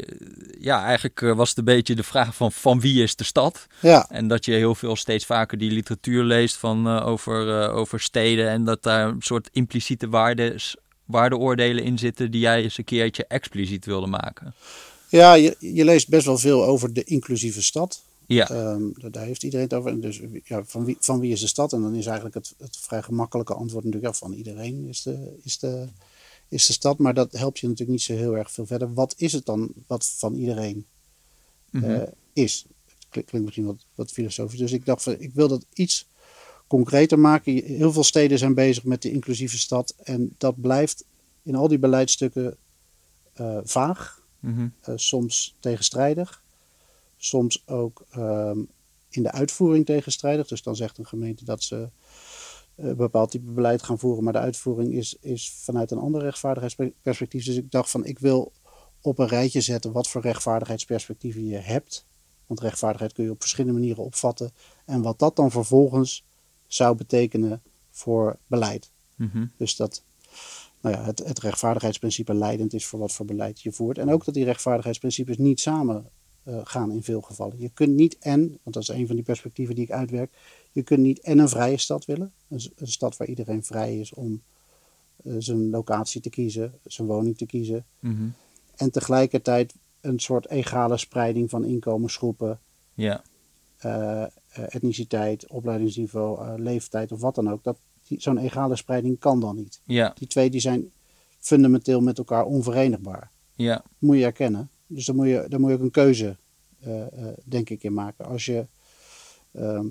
[0.60, 3.68] ja, eigenlijk was het een beetje de vraag van van wie is de stad?
[3.82, 8.50] ja, En dat je heel veel steeds vaker die literatuur leest van, over, over steden.
[8.50, 10.76] En dat daar een soort impliciete waardes,
[11.06, 14.54] waardeoordelen in zitten die jij eens een keertje expliciet wilde maken.
[15.10, 18.02] ja je, je leest best wel veel over de inclusieve stad.
[18.28, 19.92] Ja, Ehm, daar- heeft iedereen het over.
[19.92, 21.74] En dus ja, van, wie, van wie is de stad?
[21.74, 25.38] En dan is eigenlijk het, het vrij gemakkelijke antwoord natuurlijk ja, van iedereen is de,
[25.44, 25.88] is, de,
[26.48, 26.98] is de stad.
[26.98, 28.94] Maar dat helpt je natuurlijk niet zo heel erg veel verder.
[28.94, 30.86] Wat is het dan wat van iedereen
[31.72, 31.84] mhm.
[31.84, 32.02] eh,
[32.34, 32.66] is?
[32.86, 34.60] Het klinkt, klinkt misschien wat, wat filosofisch.
[34.60, 36.08] Dus ik dacht, van, ik wil dat iets
[36.68, 37.54] concreter maken.
[37.54, 39.94] Heel veel steden zijn bezig met de inclusieve stad.
[40.04, 41.04] En dat blijft
[41.44, 42.58] in al die beleidsstukken
[43.34, 44.68] eh, vaag Mhm.
[44.82, 46.44] eh, soms tegenstrijdig,
[47.18, 48.60] soms ook ehm,
[49.10, 50.48] in de uitvoering tegenstrijdig.
[50.48, 51.90] Dus dan zegt een gemeente dat ze
[52.76, 56.22] eh, een bepaald type beleid gaan voeren, maar de uitvoering is, is vanuit een ander
[56.22, 57.46] rechtvaardigheidsperspectief.
[57.46, 58.52] Dus ik dacht van ik wil
[59.02, 62.06] op een rijtje zetten wat voor rechtvaardigheidsperspectieven je hebt.
[62.46, 64.52] Want rechtvaardigheid kun je op verschillende manieren opvatten.
[64.86, 66.26] En wat dat dan vervolgens
[66.68, 67.62] zou betekenen
[67.92, 68.92] voor beleid.
[69.16, 69.46] Mhm.
[69.58, 70.04] Dus dat
[70.82, 73.98] nou ja, het, het rechtvaardigheidsprincipe leidend is voor wat voor beleid je voert.
[73.98, 76.10] En ook dat die rechtvaardigheidsprincipes niet samen
[76.48, 77.60] eh, gaan in veel gevallen.
[77.60, 80.32] Je kunt niet en, want dat is een van die perspectieven die ik uitwerk,
[80.72, 82.32] je kunt niet en een vrije stad willen.
[82.48, 84.42] Een, stad waar iedereen vrij is om
[85.24, 87.86] eh, zijn locatie te kiezen, zijn woning te kiezen.
[88.00, 88.28] Mhm.
[88.76, 92.60] En tegelijkertijd een soort egale spreiding van inkomensgroepen,
[92.94, 93.24] Ja,
[93.78, 97.64] eh, etniciteit, opleidingsniveau, leeftijd of wat dan ook.
[97.64, 97.78] Dat,
[98.18, 99.80] zo'n egale spreiding kan dan niet.
[99.84, 100.92] ja, Die twee die zijn
[101.40, 103.32] fundamenteel met elkaar onverenigbaar.
[103.56, 104.70] ja, moet je erkennen.
[104.88, 106.38] Dus daar moet je, daar moet je ook een keuze,
[106.80, 108.26] eh, eh, denk ik, in maken.
[108.26, 108.68] Als je,
[109.52, 109.86] ehm,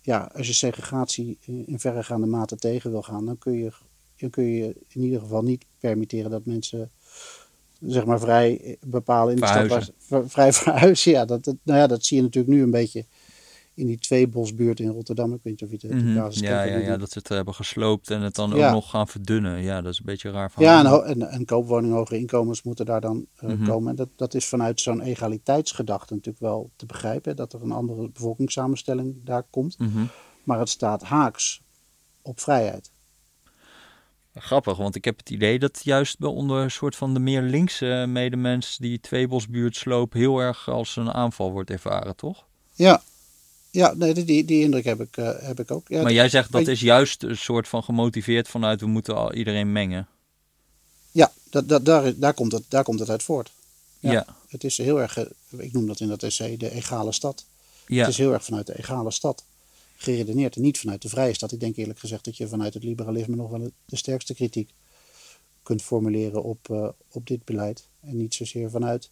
[0.00, 3.72] ja, als je segregatie in, in verregaande mate tegen wil gaan, dan kun, je,
[4.16, 6.90] dan kun je in ieder geval niet permitteren dat mensen
[7.80, 11.12] zeg maar vrij eh, bepalen in de stad waar vrij verhuizen.
[11.12, 13.04] Ja, dat, dat, nou ja, dat zie je natuurlijk nu een beetje
[13.74, 15.32] in die tweebosbuurt in Rotterdam.
[15.32, 17.28] Ik weet niet of je het casus kent ja, van ja, ja, dat ze het
[17.28, 18.66] hebben gesloopt en het dan Ja.
[18.66, 19.62] ook nog gaan verdunnen.
[19.62, 23.00] Ja, dat is een beetje raar Ja, en, en, en koopwoningen, hogere inkomens moeten daar
[23.00, 23.64] dan eh, Mhm.
[23.64, 23.90] komen.
[23.90, 27.36] En dat, dat is vanuit zo'n egaliteitsgedachte natuurlijk wel te begrijpen.
[27.36, 29.78] Dat er een andere bevolkingssamenstelling daar komt.
[29.78, 30.04] Mhm.
[30.44, 31.62] Maar het staat haaks
[32.22, 32.92] op vrijheid.
[34.34, 37.42] Grappig, want ik heb het idee dat juist bij onder een soort van de meer
[37.42, 42.44] linkse medemens die tweebosbuurt sloop heel erg als een aanval wordt ervaren, toch?
[42.72, 43.02] Ja,
[43.74, 45.88] ja nee, die, die indruk heb ik, eh, heb ik ook.
[45.88, 49.32] Ja, maar jij zegt dat is juist een soort van gemotiveerd vanuit we moeten al
[49.32, 50.08] iedereen mengen.
[51.10, 53.52] ja dat, dat, daar, daar, komt het, daar komt het uit voort.
[54.00, 55.24] Ja, Het is heel erg, eh,
[55.56, 57.44] ik noem dat in dat essay de egale stad.
[57.86, 58.00] ja.
[58.00, 59.44] Het is heel erg vanuit de egale stad
[59.96, 61.52] geredeneerd en niet vanuit de vrije stad.
[61.52, 64.70] Ik denk eerlijk gezegd dat je vanuit het liberalisme nog wel de sterkste kritiek
[65.62, 67.86] kunt formuleren op, eh, op dit beleid.
[68.00, 69.10] En niet zozeer vanuit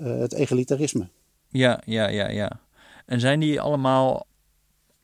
[0.00, 1.08] het egalitarisme.
[1.48, 2.60] ja, ja, ja, ja.
[3.06, 4.26] En zijn die allemaal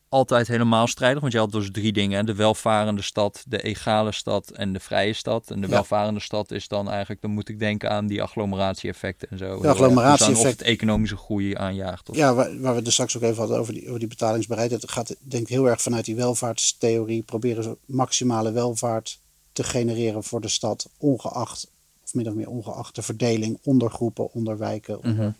[0.09, 1.21] altijd helemaal strijdig?
[1.21, 5.13] Want je had dus drie dingen: de welvarende stad, de egale stad en de vrije
[5.13, 5.51] stad.
[5.51, 5.73] En de Ja.
[5.73, 9.65] welvarende stad is dan eigenlijk, dan moet ik denken aan die agglomeratie-effecten en zo.
[9.65, 12.11] Agglomeratie-effect- Dus aan of het economische groei aanjaagt.
[12.11, 12.17] Of...
[12.17, 14.83] Ja, waar, waar we het er straks ook even hadden over die, over die betalingsbereidheid.
[14.83, 17.23] Het gaat denk ik heel erg vanuit die welvaartstheorie.
[17.23, 19.21] Proberen ze maximale welvaart
[19.53, 20.89] te genereren voor de stad.
[20.99, 21.71] Ongeacht,
[22.05, 24.97] of min of meer ongeacht de verdeling onder groepen, onder wijken.
[25.03, 25.31] Onder, Mhm.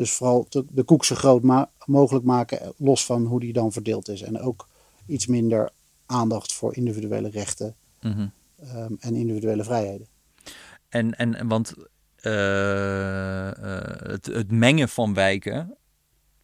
[0.00, 2.60] Dus vooral de, de koek zo groot ma- mogelijk maken.
[2.60, 4.22] eh, Los van hoe die dan verdeeld is.
[4.22, 4.68] En ook
[5.06, 5.70] iets minder
[6.06, 8.26] aandacht voor individuele rechten Mhm.
[8.60, 10.06] ehm, en individuele vrijheden.
[10.88, 11.74] En, en want
[12.16, 15.76] eh, eh, het, het mengen van wijken,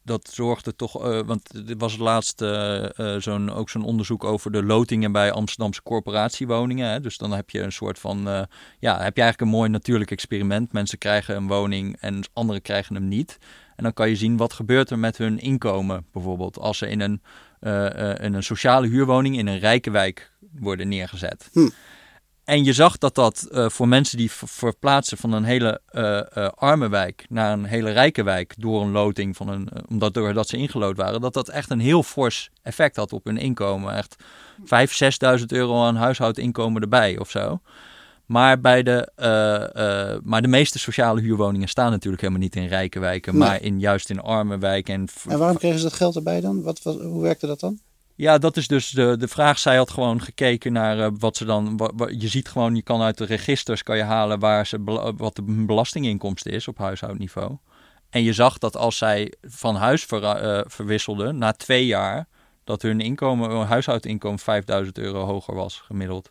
[0.06, 4.52] dat zorgde toch, eh, want er was laatst eh, eh, zo'n, ook zo'n onderzoek over
[4.52, 6.90] de lotingen bij Amsterdamse corporatiewoningen.
[6.90, 7.00] Hè?
[7.00, 8.18] Dus dan heb je een soort van,
[8.78, 10.72] ja, heb je eigenlijk een mooi natuurlijk experiment.
[10.72, 13.38] Mensen krijgen een woning en anderen krijgen hem niet.
[13.76, 16.58] En dan kan je zien wat gebeurt er met hun inkomen bijvoorbeeld.
[16.58, 17.22] Als ze in een,
[18.20, 21.48] in een sociale huurwoning in een rijke wijk worden neergezet.
[21.52, 21.68] Hm.
[22.46, 26.18] En je zag dat dat eh, voor mensen die ver- verplaatsen van een hele eh,
[26.36, 30.48] eh, arme wijk naar een hele rijke wijk door een loting van een, omdat doordat
[30.48, 33.94] ze ingelood waren, dat dat echt een heel fors effect had op hun inkomen.
[33.94, 34.16] Echt
[34.60, 37.60] 5.000, 6.000 euro aan huishoudinkomen erbij of zo.
[38.26, 39.10] Maar, bij de,
[40.24, 43.48] maar de meeste sociale huurwoningen staan natuurlijk helemaal niet in rijke wijken, Nee.
[43.48, 44.94] maar in, juist in arme wijken.
[44.94, 46.62] En, En waarom kregen ze dat geld erbij dan?
[46.62, 47.78] Wat, wat, hoe werkte dat dan?
[48.16, 49.58] Ja, dat is dus de, de vraag.
[49.58, 51.90] Zij had gewoon gekeken naar eh, wat ze dan.
[52.18, 55.42] je ziet gewoon, je kan uit de registers kan je halen waar ze wat de
[55.42, 57.56] belastinginkomsten is op huishoudniveau.
[58.10, 62.28] En je zag dat als zij van huis ver, eh, verwisselden na twee jaar,
[62.64, 66.30] dat hun inkomen, hun huishoudinkomen 5000 euro hoger was gemiddeld.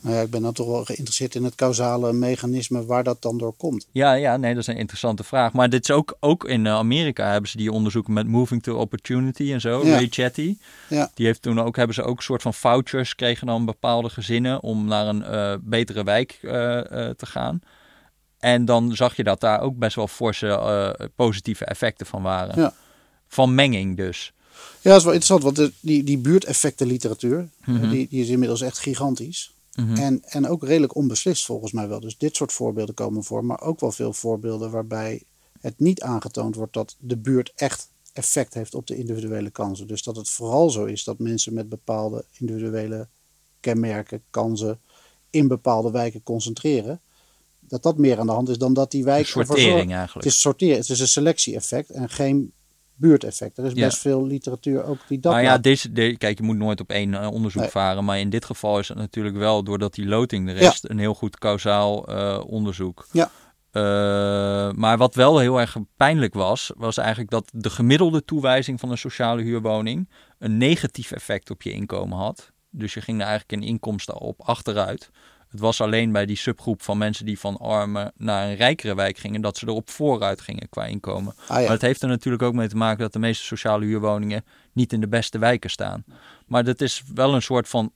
[0.00, 3.38] Nou ja, ik ben dan toch wel geïnteresseerd in het causale mechanisme waar dat dan
[3.38, 3.86] door komt.
[3.92, 5.52] Ja, ja, nee, dat is een interessante vraag.
[5.52, 8.76] Maar dit is ook, ook in eh, Amerika hebben ze die onderzoeken met Moving to
[8.76, 9.84] Opportunity en zo.
[9.86, 9.94] Ja.
[9.94, 10.56] Ray Chatty.
[10.88, 11.10] Ja.
[11.14, 14.62] Die heeft toen ook, hebben ze ook een soort van vouchers, kregen dan bepaalde gezinnen
[14.62, 16.50] om naar een eh, betere wijk eh,
[17.10, 17.60] te gaan.
[18.38, 22.60] En dan zag je dat daar ook best wel forse positieve effecten van waren.
[22.60, 22.74] Ja.
[23.28, 24.32] Van menging dus.
[24.80, 27.84] Ja, dat is wel interessant, want de, die, die buurteffectenliteratuur, Mhm.
[27.84, 29.52] eh, die, die is inmiddels echt gigantisch.
[29.80, 29.94] Mhm.
[29.94, 32.00] En, en ook redelijk onbeslist volgens mij wel.
[32.00, 35.22] Dus dit soort voorbeelden komen voor, maar ook wel veel voorbeelden waarbij
[35.60, 39.86] het niet aangetoond wordt dat de buurt echt effect heeft op de individuele kansen.
[39.86, 43.08] Dus dat het vooral zo is dat mensen met bepaalde individuele
[43.60, 44.80] kenmerken, kansen
[45.30, 47.00] in bepaalde wijken concentreren.
[47.60, 49.34] Dat dat meer aan de hand is dan dat die wijk.
[49.34, 50.24] Een ervoor sortering eigenlijk.
[50.24, 52.52] Het is sorteren, het is een selectie-effect en geen
[52.98, 53.58] buurteffect.
[53.58, 53.84] Er is Ja.
[53.84, 56.90] best veel literatuur ook die dat Nou ja, deze, de, kijk, je moet nooit op
[56.90, 57.70] één eh, onderzoek Nee.
[57.70, 58.04] varen.
[58.04, 61.14] Maar in dit geval is het natuurlijk wel, doordat die loting de rest, een heel
[61.14, 63.06] goed kausaal eh, onderzoek.
[63.12, 63.30] Ja.
[63.70, 63.82] Eh,
[64.72, 68.98] maar wat wel heel erg pijnlijk was, was eigenlijk dat de gemiddelde toewijzing van een
[68.98, 72.52] sociale huurwoning een negatief effect op je inkomen had.
[72.70, 75.10] Dus je ging er eigenlijk in inkomsten op achteruit.
[75.50, 79.18] Het was alleen bij die subgroep van mensen die van arme naar een rijkere wijk
[79.18, 81.34] gingen, dat ze erop vooruit gingen qua inkomen.
[81.36, 81.62] Ah, ja.
[81.62, 84.92] Maar het heeft er natuurlijk ook mee te maken dat de meeste sociale huurwoningen niet
[84.92, 86.04] in de beste wijken staan.
[86.46, 87.92] Maar dat is wel een soort van,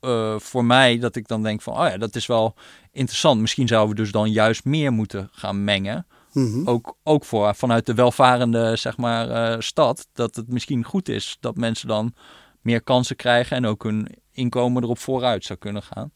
[0.00, 2.54] eh, voor mij, dat ik dan denk van, oh ja, dat is wel
[2.92, 3.40] interessant.
[3.40, 6.06] Misschien zouden we dus dan juist meer moeten gaan mengen.
[6.32, 6.68] Mhm.
[6.68, 10.08] Ook, ook voor, vanuit de welvarende, zeg maar, eh, stad.
[10.12, 12.14] Dat het misschien goed is dat mensen dan
[12.60, 16.12] meer kansen krijgen en ook hun inkomen erop vooruit zou kunnen gaan.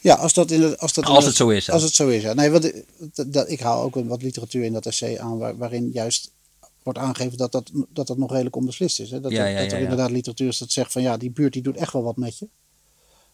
[0.00, 1.70] Ja, als dat in de, als dat Als het zo is.
[1.70, 2.32] Als het zo is, ja.
[2.32, 2.72] Nee, wat,
[3.14, 6.30] dat, dat- ik haal ook een- wat literatuur in dat essay aan waar- waarin juist
[6.82, 9.10] wordt aangegeven dat dat, dat dat nog redelijk onbeslist is.
[9.10, 9.20] Hè?
[9.20, 11.52] Dat, Ja, er, ja, dat er inderdaad literatuur is dat zegt van ja, die buurt
[11.52, 12.48] die doet echt wel wat met je.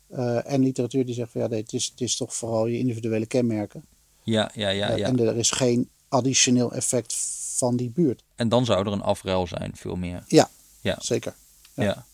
[0.08, 2.78] Eh, en literatuur die zegt van ja, nee, het, is, het is toch vooral je
[2.78, 3.84] individuele kenmerken.
[4.22, 5.06] Ja, ja, ja, Eh, ja.
[5.06, 7.14] En er is geen additioneel effect
[7.56, 8.22] van die buurt.
[8.36, 10.24] En dan zou er een afruil zijn, veel meer.
[10.26, 10.50] Ja,
[10.80, 10.96] Ja.
[11.00, 11.34] zeker.
[11.74, 12.06] Ja.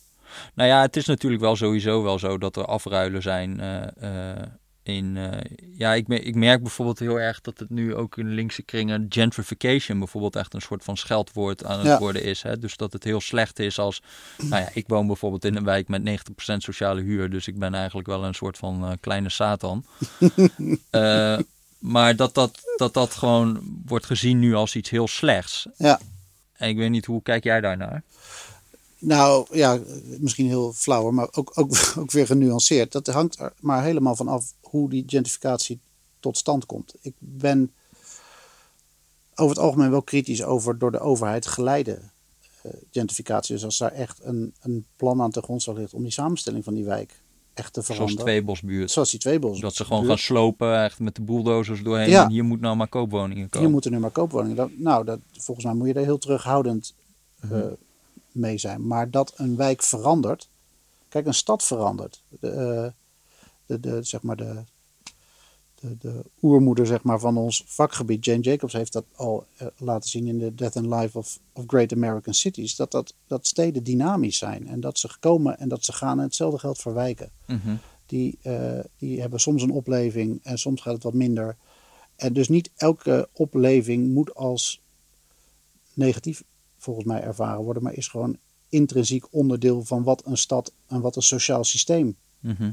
[0.54, 3.60] Nou ja, het is natuurlijk wel sowieso wel zo dat er afruilen zijn.
[3.60, 4.42] eh, eh,
[4.82, 8.28] in, eh, ja, ik, me- ik merk bijvoorbeeld heel erg dat het nu ook in
[8.34, 11.98] linkse kringen gentrification bijvoorbeeld echt een soort van scheldwoord aan het Ja.
[11.98, 12.42] worden is.
[12.42, 12.58] Hè?
[12.58, 14.02] Dus dat het heel slecht is als,
[14.36, 17.74] nou ja, ik woon bijvoorbeeld in een wijk met 90% sociale huur, dus ik ben
[17.74, 19.84] eigenlijk wel een soort van kleine Satan.
[21.78, 25.66] Maar dat dat, dat dat gewoon wordt gezien nu als iets heel slechts.
[25.76, 26.00] Ja.
[26.52, 28.02] En ik weet niet, hoe kijk jij daarnaar?
[29.00, 29.78] Nou ja,
[30.18, 32.92] misschien heel flauwer, maar ook, ook, ook weer genuanceerd.
[32.92, 35.80] Dat hangt er maar helemaal van af hoe die gentrificatie
[36.20, 36.94] tot stand komt.
[37.00, 37.72] Ik ben
[39.34, 41.98] over het algemeen wel kritisch over door de overheid geleide
[42.62, 43.54] eh, gentrificatie.
[43.54, 46.74] Dus als daar echt een, een plan aan te grondslag ligt om die samenstelling van
[46.74, 47.22] die wijk
[47.54, 48.24] echt te Zoals veranderen.
[48.24, 48.90] Tweebosbuurt.
[48.90, 49.60] Zoals die tweebos.
[49.60, 52.08] Dat ze gewoon gaan slopen, echt met de bulldozers doorheen.
[52.08, 52.24] Ja.
[52.24, 53.60] En hier moet nou maar koopwoningen komen.
[53.66, 54.56] Hier moeten nu maar koopwoningen.
[54.56, 56.94] Dat, nou, dat, volgens mij moet je daar heel terughoudend
[57.40, 57.68] Mhm.
[58.32, 58.86] Mee zijn.
[58.86, 60.48] Maar dat een wijk verandert.
[61.08, 62.22] Kijk, een stad verandert.
[62.28, 62.90] De, eh,
[63.66, 64.62] de, de, zeg maar de,
[65.80, 70.10] de, de oermoeder zeg maar, van ons vakgebied, Jane Jacobs, heeft dat al eh, laten
[70.10, 72.76] zien in de Death and Life of, of Great American Cities.
[72.76, 76.18] Dat, dat, dat steden dynamisch zijn en dat ze komen en dat ze gaan.
[76.18, 77.30] En hetzelfde geldt voor wijken.
[77.46, 77.74] Mhm.
[78.06, 81.56] Die, eh, die hebben soms een opleving en soms gaat het wat minder.
[82.16, 84.80] En dus niet elke opleving moet als
[85.94, 86.42] negatief
[86.80, 88.36] volgens mij ervaren worden, maar is gewoon
[88.68, 92.70] intrinsiek onderdeel van wat een stad en wat een sociaal systeem Mhm.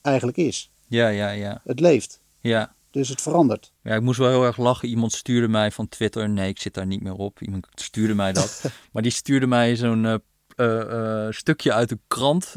[0.00, 0.70] eigenlijk is.
[0.86, 1.60] Ja, ja, ja.
[1.64, 2.74] Het leeft, Ja.
[2.90, 3.72] dus het verandert.
[3.82, 4.88] Ja, ik moest wel heel erg lachen.
[4.88, 6.28] Iemand stuurde mij van Twitter.
[6.28, 7.40] Nee, ik zit daar niet meer op.
[7.42, 8.64] Iemand stuurde mij dat.
[8.92, 10.14] maar die stuurde mij zo'n eh,
[10.56, 12.56] eh, eh, stukje uit de krant.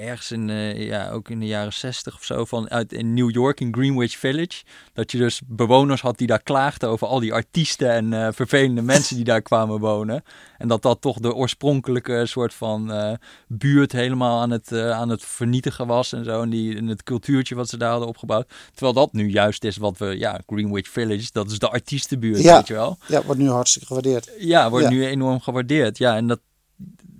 [0.00, 2.44] Ergens in, eh, ja, ook in de jaren zestig of zo.
[2.44, 4.62] Van uit in New York, in Greenwich Village.
[4.92, 8.82] Dat je dus bewoners had die daar klaagden over al die artiesten en eh, vervelende
[8.82, 10.22] mensen die daar kwamen wonen.
[10.58, 13.12] En dat dat toch de oorspronkelijke soort van eh,
[13.48, 16.42] buurt helemaal aan het, aan het vernietigen was en zo.
[16.42, 18.48] En, die, en het cultuurtje wat ze daar hadden opgebouwd.
[18.72, 22.56] Terwijl dat nu juist is wat we, ja, Greenwich Village, dat is de artiestenbuurt, Ja.
[22.56, 22.98] weet je wel.
[23.06, 24.30] Ja, wordt nu hartstikke gewaardeerd.
[24.38, 24.90] Ja, wordt Ja.
[24.90, 25.98] nu enorm gewaardeerd.
[25.98, 26.40] Ja, en dat,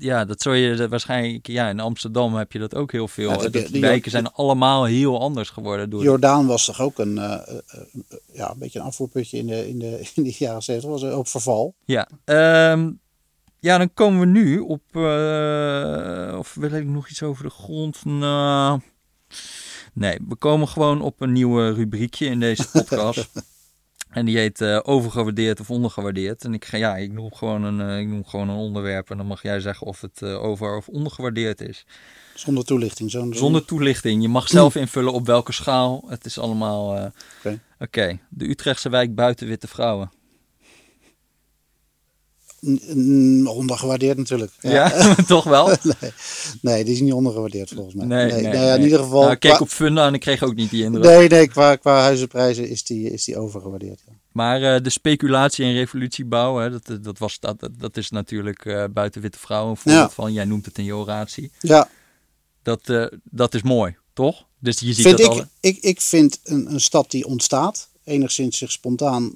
[0.00, 3.30] ja, dat zou je waarschijnlijk, ja, in Amsterdam heb je dat ook heel veel.
[3.30, 6.02] Ja, dat de die- wijken zijn allemaal heel anders geworden door.
[6.02, 9.68] Jordaan was toch ook een, eh, eh, eh, ja, een beetje een afvoerputje in de,
[9.68, 10.90] in de, in de jaren 70.
[10.90, 11.74] was ook verval.
[11.84, 12.90] Ja, ehm,
[13.58, 14.82] ja, dan komen we nu op,
[16.38, 18.04] of wil ik nog iets over de grond?
[18.04, 18.80] Nou,
[19.92, 23.30] nee, we komen gewoon op een nieuwe rubriekje in deze podcast.
[24.10, 26.44] En die heet eh, overgewaardeerd of ondergewaardeerd.
[26.44, 29.16] En ik ga, ja, ik noem gewoon een, eh, ik noem gewoon een onderwerp en
[29.16, 31.86] dan mag jij zeggen of het eh, over of ondergewaardeerd is.
[32.34, 33.10] Zonder toelichting.
[33.10, 34.22] Zo'n, Zonder toelichting.
[34.22, 36.04] Je mag zelf invullen op welke schaal.
[36.08, 37.12] Het is allemaal.
[37.38, 37.60] Oké.
[37.78, 40.10] Oké, de Utrechtse wijk buiten witte vrouwen.
[43.46, 44.52] Ondergewaardeerd natuurlijk.
[44.60, 45.66] Ja, toch wel?
[46.00, 46.10] nee,
[46.60, 48.06] nee, die is niet ondergewaardeerd volgens mij.
[48.06, 49.20] Nee, nee, nou ja, in ieder geval.
[49.20, 51.04] Nou, ik keek qua- op Funda en ik kreeg ook niet die indruk.
[51.04, 54.02] nee, nee, qua, qua huizenprijzen is die, is die overgewaardeerd.
[54.06, 54.12] Ja.
[54.32, 58.84] Maar eh, de speculatie en revolutiebouw, hè, dat, dat, was, dat, dat is natuurlijk eh,
[58.92, 60.14] buiten witte vrouwen een voorbeeld Ja.
[60.14, 60.32] van.
[60.32, 61.50] Jij noemt het in je oratie.
[61.60, 61.88] ja,
[62.62, 64.44] Dat, eh, dat is mooi, toch?
[64.58, 65.44] Dus je ziet vind dat ik, al.
[65.60, 69.34] ik, ik vind een, een stad die ontstaat, enigszins zich spontaan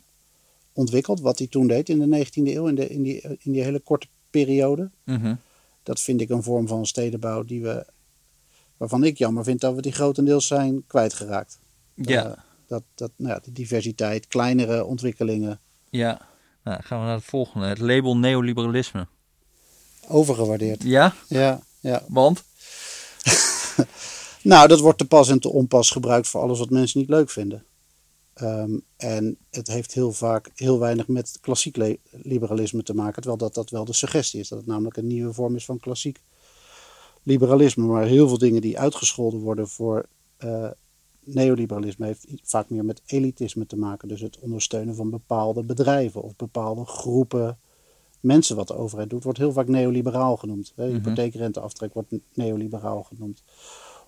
[0.75, 3.62] ontwikkelt, wat hij toen deed in de 19e eeuw, in, de, in, die, in die
[3.62, 4.91] hele korte periode.
[5.05, 5.35] Mhm.
[5.83, 7.87] Dat vind ik een vorm van stedenbouw die we,
[8.77, 11.59] waarvan ik jammer vind dat we die grotendeels zijn kwijtgeraakt.
[11.95, 12.33] Ja, Eh,
[12.66, 15.61] dat, dat, nou ja, de diversiteit, kleinere ontwikkelingen,
[15.91, 16.29] ja.
[16.64, 17.66] Nou, gaan we naar het volgende.
[17.66, 19.07] Het label neoliberalisme.
[20.09, 20.83] overgewaardeerd.
[20.83, 22.03] Ja, Ja, ja.
[22.09, 22.43] want?
[24.43, 27.31] Nou, dat wordt te pas en te onpas gebruikt voor alles wat mensen niet leuk
[27.31, 27.64] vinden.
[28.35, 33.14] Ehm, en het heeft heel vaak heel weinig met klassiek liberalisme te maken.
[33.22, 34.49] Terwijl dat, dat wel de suggestie is.
[34.49, 36.20] Dat het namelijk een nieuwe vorm is van klassiek
[37.22, 37.85] liberalisme.
[37.85, 40.07] Maar heel veel dingen die uitgescholden worden voor
[40.37, 40.70] eh,
[41.24, 44.09] neoliberalisme heeft vaak meer met elitisme te maken.
[44.09, 47.59] Dus het ondersteunen van bepaalde bedrijven of bepaalde groepen
[48.20, 50.72] mensen wat de overheid doet, wordt heel vaak neoliberaal genoemd.
[50.76, 50.95] Hè, Mhm.
[50.95, 53.43] Hypotheekrenteaftrek wordt neoliberaal genoemd.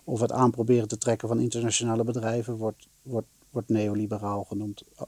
[0.05, 3.27] Of het aanproberen te trekken van internationale bedrijven wordt, wordt,
[3.57, 4.83] wordt neoliberaal genoemd.
[5.01, 5.07] Uh,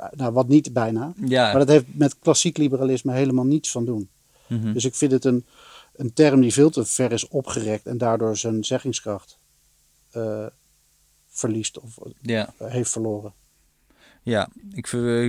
[0.00, 1.12] uh, Nou, wat niet bijna.
[1.24, 1.42] Ja.
[1.42, 4.08] Maar dat heeft met klassiek liberalisme helemaal niets van doen.
[4.46, 4.72] Mhm.
[4.72, 5.46] Dus ik vind het een,
[5.96, 9.38] een term die veel te ver is opgerekt en daardoor zijn zeggingskracht
[10.10, 10.46] eh,
[11.28, 12.54] verliest of ja.
[12.58, 13.32] eh, heeft verloren.
[14.22, 14.86] Ja, ik,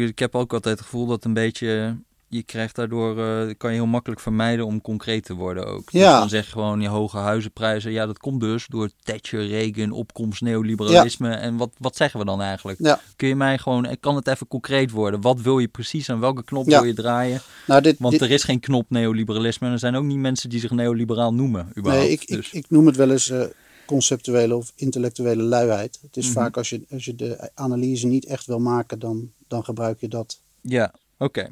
[0.10, 1.98] ik heb ook altijd het gevoel dat een beetje.
[2.34, 3.20] Je krijgt daardoor.
[3.20, 5.92] eh, kan je heel makkelijk vermijden om concreet te worden ook.
[5.92, 6.20] Dus Ja.
[6.20, 7.92] dan zeg je gewoon je hoge huizenprijzen.
[7.92, 11.30] Ja, dat komt dus door Thatcher, Reagan, opkomst, neoliberalisme.
[11.34, 12.80] En wat, wat zeggen we dan eigenlijk?
[12.82, 13.00] Ja.
[13.16, 13.86] Kun je mij gewoon.
[13.86, 15.22] eh, Kan het even concreet worden?
[15.22, 16.10] Wat wil je precies?
[16.10, 17.42] Aan welke knop wil je draaien?
[17.68, 19.68] Nou, dit, Want dit- er is geen knop neoliberalisme.
[19.68, 21.68] En er zijn ook niet mensen die zich neoliberaal noemen.
[21.78, 22.06] Überhaupt.
[22.06, 23.44] Nee, ik, dus, ik, ik noem het wel eens eh,
[23.86, 26.00] conceptuele of intellectuele luiheid.
[26.02, 26.34] Het is Mhm.
[26.34, 30.08] vaak als je, als je de analyse niet echt wil maken, dan, dan gebruik je
[30.08, 30.40] dat.
[30.62, 31.48] Ja, oké.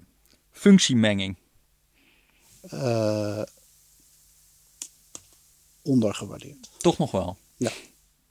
[0.51, 1.37] Functiemenging.
[2.69, 3.41] eh,
[5.81, 6.69] ondergewaardeerd.
[6.77, 7.37] Toch nog wel.
[7.57, 7.71] Ja.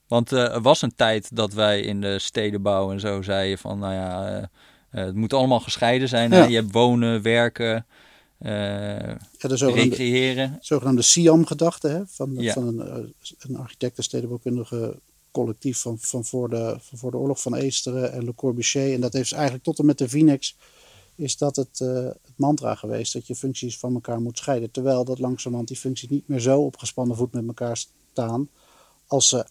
[0.06, 3.78] Want eh, er was een tijd dat wij in de stedenbouw en zo zeiden van,
[3.78, 6.30] nou ja, eh, het moet allemaal gescheiden zijn.
[6.30, 6.44] Ja.
[6.44, 7.86] Je hebt wonen, werken,
[8.38, 8.48] Ja,
[9.38, 10.58] de zogenaamde, recreëren.
[10.60, 12.52] zogenaamde SIAM-gedachte van, Ja.
[12.52, 14.98] van een, een architect- en stedenbouwkundige
[15.30, 18.94] collectief van, van, voor de, van voor de oorlog van Eesteren en Le Corbusier.
[18.94, 20.56] En dat heeft eigenlijk tot en met de Vinex
[21.20, 24.70] is dat het, eh, het mantra geweest dat je functies van elkaar moet scheiden.
[24.70, 27.76] Terwijl dat langzamerhand die functies niet meer zo op gespannen voet met elkaar
[28.12, 28.48] staan
[29.06, 29.44] als ze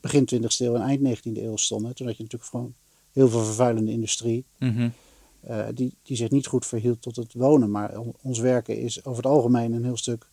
[0.00, 1.94] begin 20e eeuw en eind 19e eeuw stonden.
[1.94, 2.74] Toen had je natuurlijk gewoon
[3.12, 4.44] heel veel vervuilende industrie.
[4.58, 4.88] Mhm.
[5.40, 7.70] eh, die, die zich niet goed verhield tot het wonen.
[7.70, 10.26] Maar on- ons werken is over het algemeen een heel stuk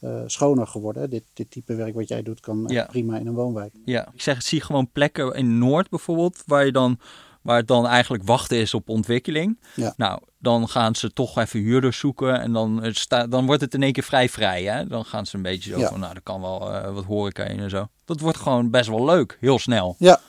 [0.00, 1.10] eh, schoner geworden.
[1.10, 2.84] Dit, dit type werk wat jij doet kan Ja.
[2.84, 3.72] prima in een woonwijk.
[3.84, 6.98] Ja, ik zeg, zie gewoon plekken in Noord bijvoorbeeld, waar je dan
[7.46, 9.58] waar het dan eigenlijk wachten is op ontwikkeling.
[9.74, 9.94] Ja.
[9.96, 13.74] Nou, dan gaan ze toch even huurders zoeken en dan, eh, sta, dan wordt het
[13.74, 14.62] in één keer vrij vrij.
[14.64, 14.86] Hè?
[14.86, 15.88] Dan gaan ze een beetje zo Ja.
[15.88, 17.86] van, nou, er kan wel eh, wat horeca in en zo.
[18.04, 19.96] Dat wordt gewoon best wel leuk, heel snel.
[19.98, 20.20] Ja,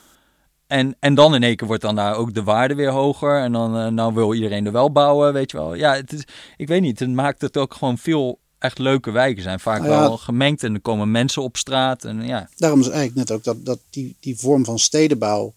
[0.67, 3.39] En, en dan in één keer wordt dan daar ook de waarde weer hoger.
[3.41, 5.73] En dan eh, nou wil iedereen er wel bouwen, weet je wel.
[5.73, 6.23] Ja, het is,
[6.57, 9.59] ik weet niet, het maakt het ook gewoon veel echt leuke wijken zijn.
[9.59, 9.99] Vaak Nou ja.
[9.99, 12.03] wel gemengd en er komen mensen op straat.
[12.03, 15.53] En ja, daarom is eigenlijk net ook dat, dat die, die vorm van stedenbouw,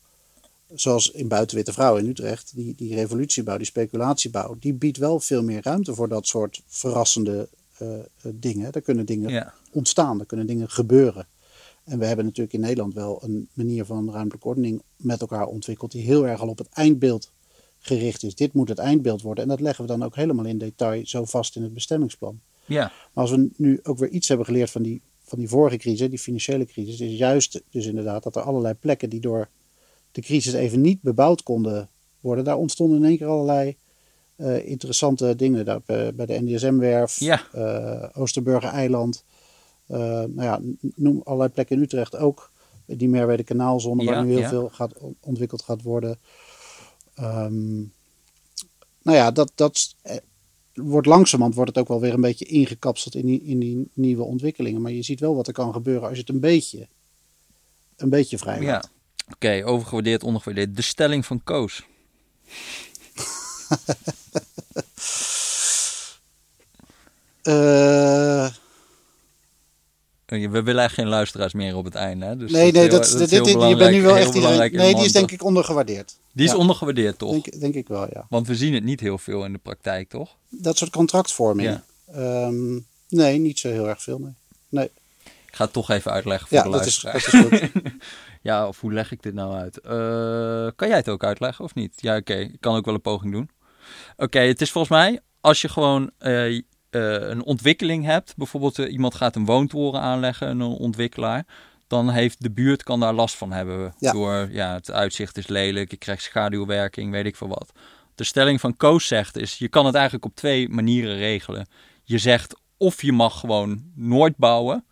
[0.75, 5.43] zoals in Buitenwitte Vrouw in Utrecht, die, die revolutiebouw, die speculatiebouw, die biedt wel veel
[5.43, 8.73] meer ruimte voor dat soort verrassende eh, eh, dingen.
[8.73, 11.27] Daar kunnen dingen ja, ontstaan, er kunnen dingen gebeuren.
[11.85, 15.93] En we hebben natuurlijk in Nederland wel een manier van ruimtelijke ordening met elkaar ontwikkeld,
[15.93, 17.31] die heel erg al op het eindbeeld
[17.79, 18.35] gericht is.
[18.35, 19.45] Dit moet het eindbeeld worden.
[19.45, 22.41] En dat leggen we dan ook helemaal in detail zo vast in het bestemmingsplan.
[22.64, 25.77] ja, Maar als we nu ook weer iets hebben geleerd van die, van die vorige
[25.77, 29.49] crisis, die financiële crisis, is juist dus inderdaad dat er allerlei plekken die door
[30.13, 31.89] de crisis even niet bebouwd konden
[32.21, 33.77] worden, daar ontstonden in één keer allerlei
[34.37, 35.65] eh, interessante dingen.
[35.65, 37.43] Daar, bij, bij de NDSM-werf, Ja.
[37.53, 39.25] eh, Oosterburger Eiland,
[39.87, 40.61] eh, nou ja,
[40.95, 42.51] noem allerlei plekken in Utrecht ook.
[42.87, 44.49] Die Merwede Kanaalzone, Ja, waar nu heel ja.
[44.49, 46.19] veel gaat, ontwikkeld gaat worden.
[47.15, 47.79] Ehm,
[49.03, 50.17] nou ja, dat, dat eh,
[50.75, 54.23] wordt langzamerhand wordt het ook wel weer een beetje ingekapseld in die, in die nieuwe
[54.23, 54.81] ontwikkelingen.
[54.83, 56.89] Maar je ziet wel wat er kan gebeuren als je het een beetje,
[57.97, 58.83] een beetje vrij ja.
[59.35, 60.76] Oké, overgewaardeerd, ondergewaardeerd.
[60.76, 61.83] De stelling van Koos.
[67.43, 68.49] Eh,
[70.26, 72.24] We willen eigenlijk geen luisteraars meer op het einde.
[72.26, 72.37] Hè?
[72.37, 75.12] Dus nee, nee, heel- dat, dit, je bent nu wel echt belangrijk Nee, die is
[75.12, 76.16] denk ik ondergewaardeerd.
[76.33, 76.57] Die is Ja.
[76.57, 77.31] ondergewaardeerd, toch?
[77.31, 78.26] Denk, denk ik wel, ja.
[78.28, 80.37] Want we zien het niet heel veel in de praktijk, toch?
[80.49, 81.68] Dat soort contractvorming.
[81.68, 81.85] Ja.
[82.14, 82.78] Ehm,
[83.09, 84.18] nee, niet zo heel erg veel.
[84.18, 84.33] Nee.
[84.68, 84.91] nee.
[85.24, 87.43] Ik ga het toch even uitleggen voor Ja, de dat is, luisteraar.
[87.51, 87.83] dat is goed.
[88.43, 89.80] Ja, of hoe leg ik dit nou uit?
[89.80, 91.93] Eh, kan jij het ook uitleggen of niet?
[91.97, 92.34] Ja, oké.
[92.34, 93.51] Ik kan ook wel een poging doen.
[94.16, 98.36] Oké, het is volgens mij als je gewoon eh, eh, een ontwikkeling hebt.
[98.36, 101.47] Bijvoorbeeld iemand gaat een woontoren aanleggen, een ontwikkelaar.
[101.86, 103.95] Dan heeft de buurt kan daar last van hebben.
[103.99, 104.12] Ja.
[104.12, 107.72] Door, ja, het uitzicht is lelijk, je krijgt schaduwwerking, weet ik veel wat.
[108.14, 111.66] De stelling van Koos zegt is, je kan het eigenlijk op twee manieren regelen.
[112.05, 114.84] Je zegt of je mag gewoon nooit bouwen,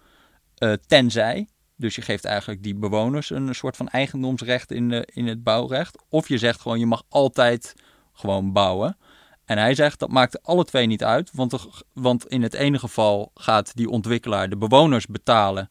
[0.87, 1.49] tenzij.
[1.79, 6.03] Dus je geeft eigenlijk die bewoners een soort van eigendomsrecht in, de, in het bouwrecht.
[6.09, 7.75] Of je zegt gewoon, je mag altijd
[8.13, 8.97] gewoon bouwen.
[9.45, 11.31] En hij zegt, dat maakt alle twee niet uit.
[11.33, 15.71] Want, want in het ene geval gaat die ontwikkelaar de bewoners betalen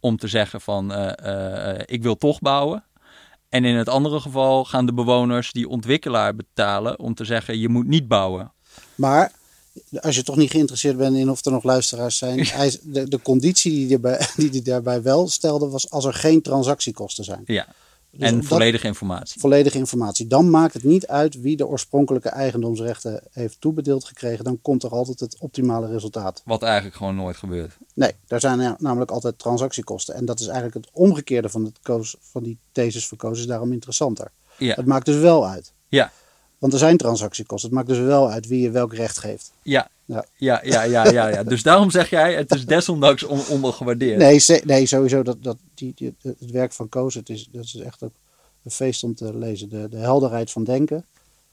[0.00, 2.84] om te zeggen van, eh, eh, ik wil toch bouwen.
[3.48, 7.68] En in het andere geval gaan de bewoners die ontwikkelaar betalen om te zeggen, je
[7.68, 8.52] moet niet bouwen.
[8.94, 9.32] Maar
[10.00, 12.46] als je toch niet geïnteresseerd bent in of er nog luisteraars zijn.
[12.46, 16.14] Hij, de, de conditie die hij daarbij, die hij daarbij wel stelde was als er
[16.14, 17.42] geen transactiekosten zijn.
[17.46, 17.66] Ja,
[18.10, 19.40] Dus en dat- volledige informatie.
[19.40, 20.26] volledige informatie.
[20.26, 24.44] Dan maakt het niet uit wie de oorspronkelijke eigendomsrechten heeft toebedeeld gekregen.
[24.44, 26.42] Dan komt er altijd het optimale resultaat.
[26.44, 27.72] Wat eigenlijk gewoon nooit gebeurt.
[27.94, 30.14] Nee, daar zijn na- namelijk altijd transactiekosten.
[30.14, 33.72] En dat is eigenlijk het omgekeerde van, het koos, van die thesis koos is daarom
[33.72, 34.30] interessanter.
[34.58, 35.72] Ja, Het maakt dus wel uit.
[35.88, 36.12] ja,
[36.62, 37.68] Want er zijn transactiekosten.
[37.68, 39.52] Het maakt dus wel uit wie je welk recht geeft.
[39.62, 39.88] ja.
[40.04, 40.24] Ja.
[40.36, 41.42] Ja, ja, ja, ja, ja.
[41.42, 44.18] Dus daarom zeg jij, het is desondanks on ondergewaardeerd.
[44.18, 45.22] Nee, nee sowieso.
[45.22, 48.12] Dat, dat, die, die- het werk van Koos, het is, dat is echt ook
[48.64, 49.68] een feest om te lezen.
[49.68, 51.04] De, de helderheid van denken.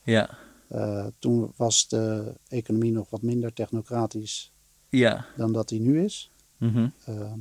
[0.03, 0.29] Ja,
[0.67, 4.51] Eh, toen was de economie nog wat minder technocratisch
[4.89, 5.25] ja.
[5.37, 6.31] dan dat die nu is.
[6.57, 6.87] Mhm.
[7.05, 7.39] Ehm,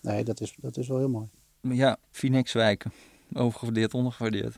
[0.00, 1.26] nee, dat is, dat is wel heel mooi.
[1.60, 2.92] Ja, Phoenixwijken.
[3.34, 4.56] Overgewaardeerd, ondergewaardeerd.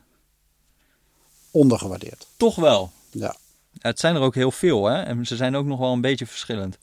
[1.57, 2.27] Ondergewaardeerd.
[2.37, 2.91] Toch wel.
[3.11, 3.35] Ja.
[3.79, 5.01] Het zijn er ook heel veel, hè?
[5.01, 6.77] En ze zijn ook nog wel een beetje verschillend.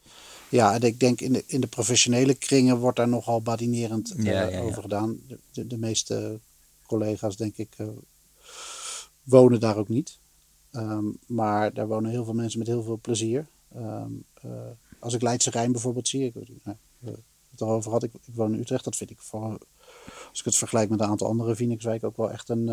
[0.48, 4.24] Ja, en ik denk in de, in de professionele kringen wordt daar nogal badinerend eh,
[4.24, 4.60] Ja, ja, ja.
[4.60, 5.18] over gedaan.
[5.28, 6.38] De, de, de meeste
[6.86, 7.86] collega's, denk ik, eh,
[9.22, 10.18] wonen daar ook niet.
[10.70, 13.46] Ehm, maar daar wonen heel veel mensen met heel veel plezier.
[13.74, 14.50] Ehm, eh,
[14.98, 16.76] als ik Leidse Rijn bijvoorbeeld zie, ik, nou,
[17.50, 19.58] het erover had, ik, ik woon in Utrecht, dat vind ik voor,
[20.30, 22.68] als ik het vergelijk met een aantal andere Phoenixwijken ook wel echt een,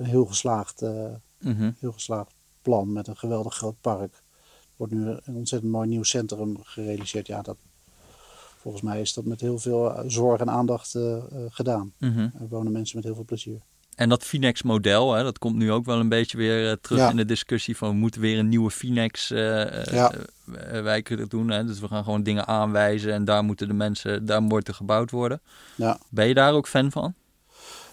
[0.00, 1.04] een heel geslaagd eh,
[1.38, 1.70] Mhm.
[1.78, 2.30] heel geslaagd
[2.62, 4.12] plan met een geweldig groot park.
[4.12, 7.26] Er wordt nu een ontzettend mooi nieuw centrum gerealiseerd.
[7.26, 7.56] Ja, dat,
[8.58, 11.16] volgens mij is dat met heel veel eh, zorg en aandacht eh,
[11.48, 11.92] gedaan.
[12.00, 13.60] Er wonen mensen met heel veel plezier.
[13.94, 17.10] En dat Phoenix-model, hè, dat komt nu ook wel een beetje weer terug Ja.
[17.10, 18.70] in de discussie van we moeten weer een nieuwe
[19.90, 20.12] Ja.
[20.82, 21.50] wijken doen.
[21.50, 21.64] Hè?
[21.64, 25.10] Dus we gaan gewoon dingen aanwijzen en daar moeten de mensen, daar moet er gebouwd
[25.10, 25.40] worden.
[25.74, 25.98] Ja.
[26.08, 27.14] Ben je daar ook fan van?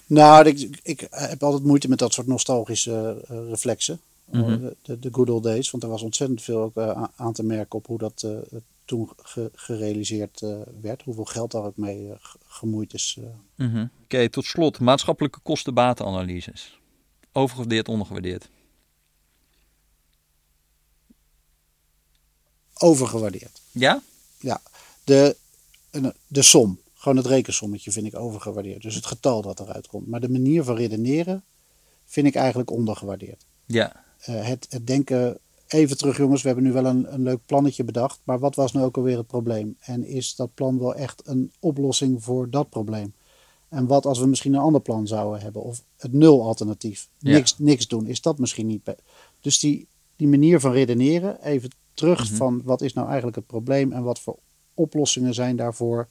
[0.08, 4.00] Nou, ik, ik heb altijd moeite met dat soort nostalgische eh, reflexen.
[4.32, 4.70] eh, Mhm.
[4.84, 5.72] de, de, good old days.
[5.72, 9.10] Want er was ontzettend veel ook, eh, aan te merken op hoe dat eh, toen
[9.18, 11.04] ge- gerealiseerd eh, werd.
[11.04, 13.18] Hoeveel geld daar ook mee eh, ge- gemoeid is.
[13.22, 13.66] eh.
[13.68, 13.86] Mhm.
[14.04, 14.80] Oké, tot slot.
[14.80, 16.80] Maatschappelijke kosten-batenanalyses.
[17.32, 18.50] Overgewaardeerd, ondergewaardeerd.
[22.80, 23.62] overgewaardeerd.
[23.72, 24.02] Ja?
[24.40, 24.62] Ja,
[25.04, 25.36] de,
[26.28, 28.82] de som, gewoon het rekensommetje vind ik overgewaardeerd.
[28.82, 30.08] Dus het getal dat eruit komt.
[30.08, 31.44] Maar de manier van redeneren
[32.06, 33.46] vind ik eigenlijk ondergewaardeerd.
[33.66, 34.04] Ja.
[34.20, 35.38] Eh, het, het denken,
[35.68, 38.20] even terug jongens, we hebben nu wel een, een leuk plannetje bedacht.
[38.24, 39.78] Maar wat was nou ook alweer het probleem?
[39.80, 43.14] En is dat plan wel echt een oplossing voor dat probleem?
[43.70, 45.62] En wat als we misschien een ander plan zouden hebben?
[45.64, 47.10] Of het nul alternatief.
[47.18, 47.32] Ja.
[47.32, 48.06] Niks, niks doen.
[48.06, 48.96] Is dat misschien niet...
[49.42, 52.36] Dus die, die manier van redeneren, even terug Mhm.
[52.36, 54.38] van wat is nou eigenlijk het probleem en wat voor
[54.74, 56.08] oplossingen zijn daarvoor.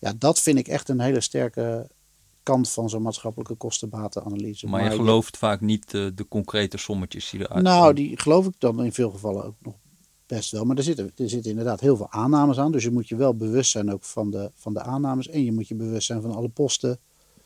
[0.00, 1.88] Ja, dat vind ik echt een hele sterke
[2.42, 4.66] kant van zo'n maatschappelijke kostenbatenanalyse.
[4.66, 8.54] Maar je gelooft vaak niet eh, de concrete sommetjes die eruit Nou, die geloof ik
[8.58, 9.74] dan in veel gevallen ook nog
[10.26, 10.64] best wel.
[10.64, 12.72] Maar er zitten, er zitten inderdaad heel veel aannames aan.
[12.72, 15.28] Dus je moet je wel bewust zijn ook van de, van de aannames.
[15.28, 16.98] En je moet je bewust zijn van alle posten.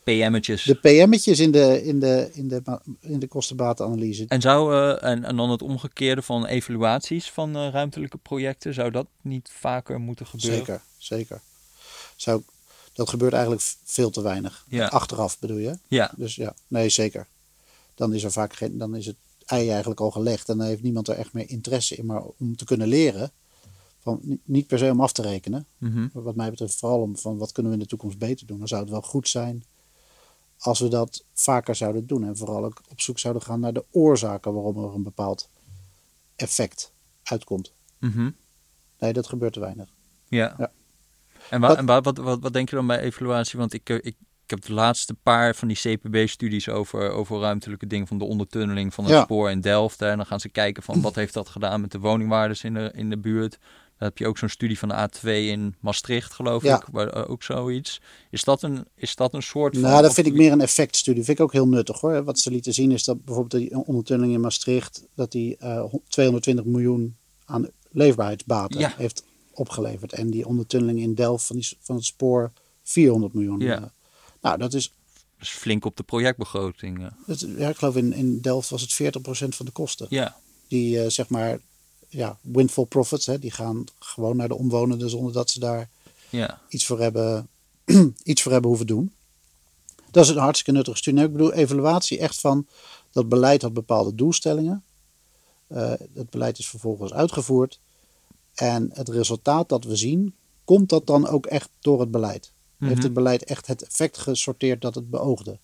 [0.03, 0.63] PM'tjes.
[0.63, 2.61] De PM'tjes in de, in de, in de,
[2.99, 4.25] in de kostenbatenanalyse.
[4.27, 8.73] En, zou, eh, en, en dan het omgekeerde van evaluaties van eh, ruimtelijke projecten.
[8.73, 10.57] Zou dat niet vaker moeten gebeuren?
[10.57, 11.41] Zeker, zeker.
[12.15, 12.41] Zou,
[12.93, 14.65] dat gebeurt eigenlijk veel te weinig.
[14.69, 14.87] Ja.
[14.87, 15.77] Achteraf bedoel je?
[15.87, 16.11] Ja.
[16.17, 17.27] Dus ja, nee, zeker.
[17.95, 20.81] Dan is er vaak geen, dan is het ei eigenlijk al gelegd en dan heeft
[20.83, 22.05] niemand er echt meer interesse in.
[22.05, 23.31] Maar om te kunnen leren,
[23.99, 26.07] van, ni- niet per se om af te rekenen, Mhm.
[26.13, 28.57] maar wat mij betreft vooral om van wat kunnen we in de toekomst beter doen.
[28.59, 29.63] Dan zou het wel goed zijn
[30.57, 33.83] als we dat vaker zouden doen en vooral ook op zoek zouden gaan naar de
[33.91, 35.49] oorzaken waarom er een bepaald
[36.35, 36.91] effect
[37.23, 37.71] uitkomt.
[37.99, 38.29] Mhm.
[38.99, 39.89] Nee, dat gebeurt te weinig.
[40.27, 40.55] Ja.
[40.57, 40.71] Ja.
[41.49, 43.59] En, wa- Wat- en wa- wat, wat, wat denk je dan bij evaluatie?
[43.59, 47.87] Want ik, eh, ik, ik heb de laatste paar van die CPB-studies over, over ruimtelijke
[47.87, 49.23] dingen van de ondertunneling van het Ja.
[49.23, 49.99] spoor in Delft.
[49.99, 50.09] hè.
[50.09, 52.91] En dan gaan ze kijken van wat heeft dat gedaan met de woningwaardes in de,
[52.95, 53.57] in de buurt.
[53.97, 56.75] Dan heb je ook zo'n studie van de A2 in Maastricht, geloof Ja.
[56.75, 56.83] ik.
[56.91, 58.01] Waar, eh, ook zoiets.
[58.29, 59.83] Is dat een, is dat een soort van...
[59.89, 61.23] Nou, dat vind ik meer een effectstudie.
[61.23, 62.23] Vind ik ook heel nuttig hoor.
[62.23, 66.65] Wat ze lieten zien is dat bijvoorbeeld die ondertunneling in Maastricht, dat die eh, 220
[66.65, 67.15] miljoen
[67.45, 68.93] aan leefbaarheidsbaten Ja.
[68.97, 69.23] heeft
[69.55, 70.13] opgeleverd.
[70.13, 72.51] En die ondertunneling in Delft van, die, van het spoor
[72.83, 73.59] 400 miljoen.
[73.59, 73.75] Ja.
[73.77, 73.83] Eh,
[74.41, 74.93] nou, dat is,
[75.39, 77.03] flink op de projectbegroting.
[77.03, 77.11] eh.
[77.25, 80.07] dat, ja, ik geloof in, in Delft was het 40% van de kosten.
[80.09, 80.37] Ja.
[80.67, 81.59] Die eh, zeg maar,
[82.09, 85.89] ja, windfall profits, hè, die gaan gewoon naar de omwonenden zonder dat ze daar
[86.29, 86.61] Ja.
[86.69, 87.47] iets voor hebben,
[88.23, 89.13] iets voor hebben hoeven doen.
[90.11, 91.19] Dat is een hartstikke nuttige studie.
[91.19, 92.67] Nou, ik bedoel, evaluatie echt van
[93.11, 94.83] dat beleid had bepaalde doelstellingen.
[95.67, 97.79] Eh het beleid is vervolgens uitgevoerd.
[98.55, 100.33] En het resultaat dat we zien,
[100.63, 102.51] komt dat dan ook echt door het beleid?
[102.79, 103.03] Heeft Mhm.
[103.03, 105.57] het beleid echt het effect gesorteerd dat het beoogde?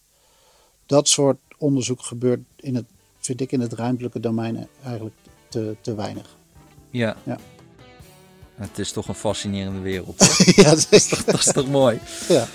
[0.86, 2.86] Dat soort onderzoek gebeurt, in het,
[3.20, 5.16] vind ik, in het ruimtelijke domein eigenlijk
[5.50, 6.36] te, te weinig.
[6.90, 7.16] Ja.
[7.24, 7.38] Ja.
[8.56, 10.20] Het is toch een fascinerende wereld.
[10.56, 12.00] ja, dat is, dat is toch mooi?
[12.28, 12.48] ja.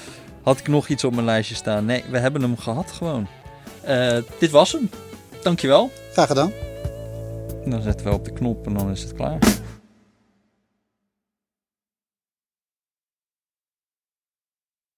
[0.42, 1.84] Had ik nog iets op mijn lijstje staan?
[1.84, 3.26] Nee, we hebben hem gehad gewoon.
[3.82, 4.90] Eh, dit was hem.
[5.42, 5.90] Dankjewel.
[6.12, 6.52] Graag gedaan.
[7.64, 9.38] Dan zetten we op de knop en dan is het klaar.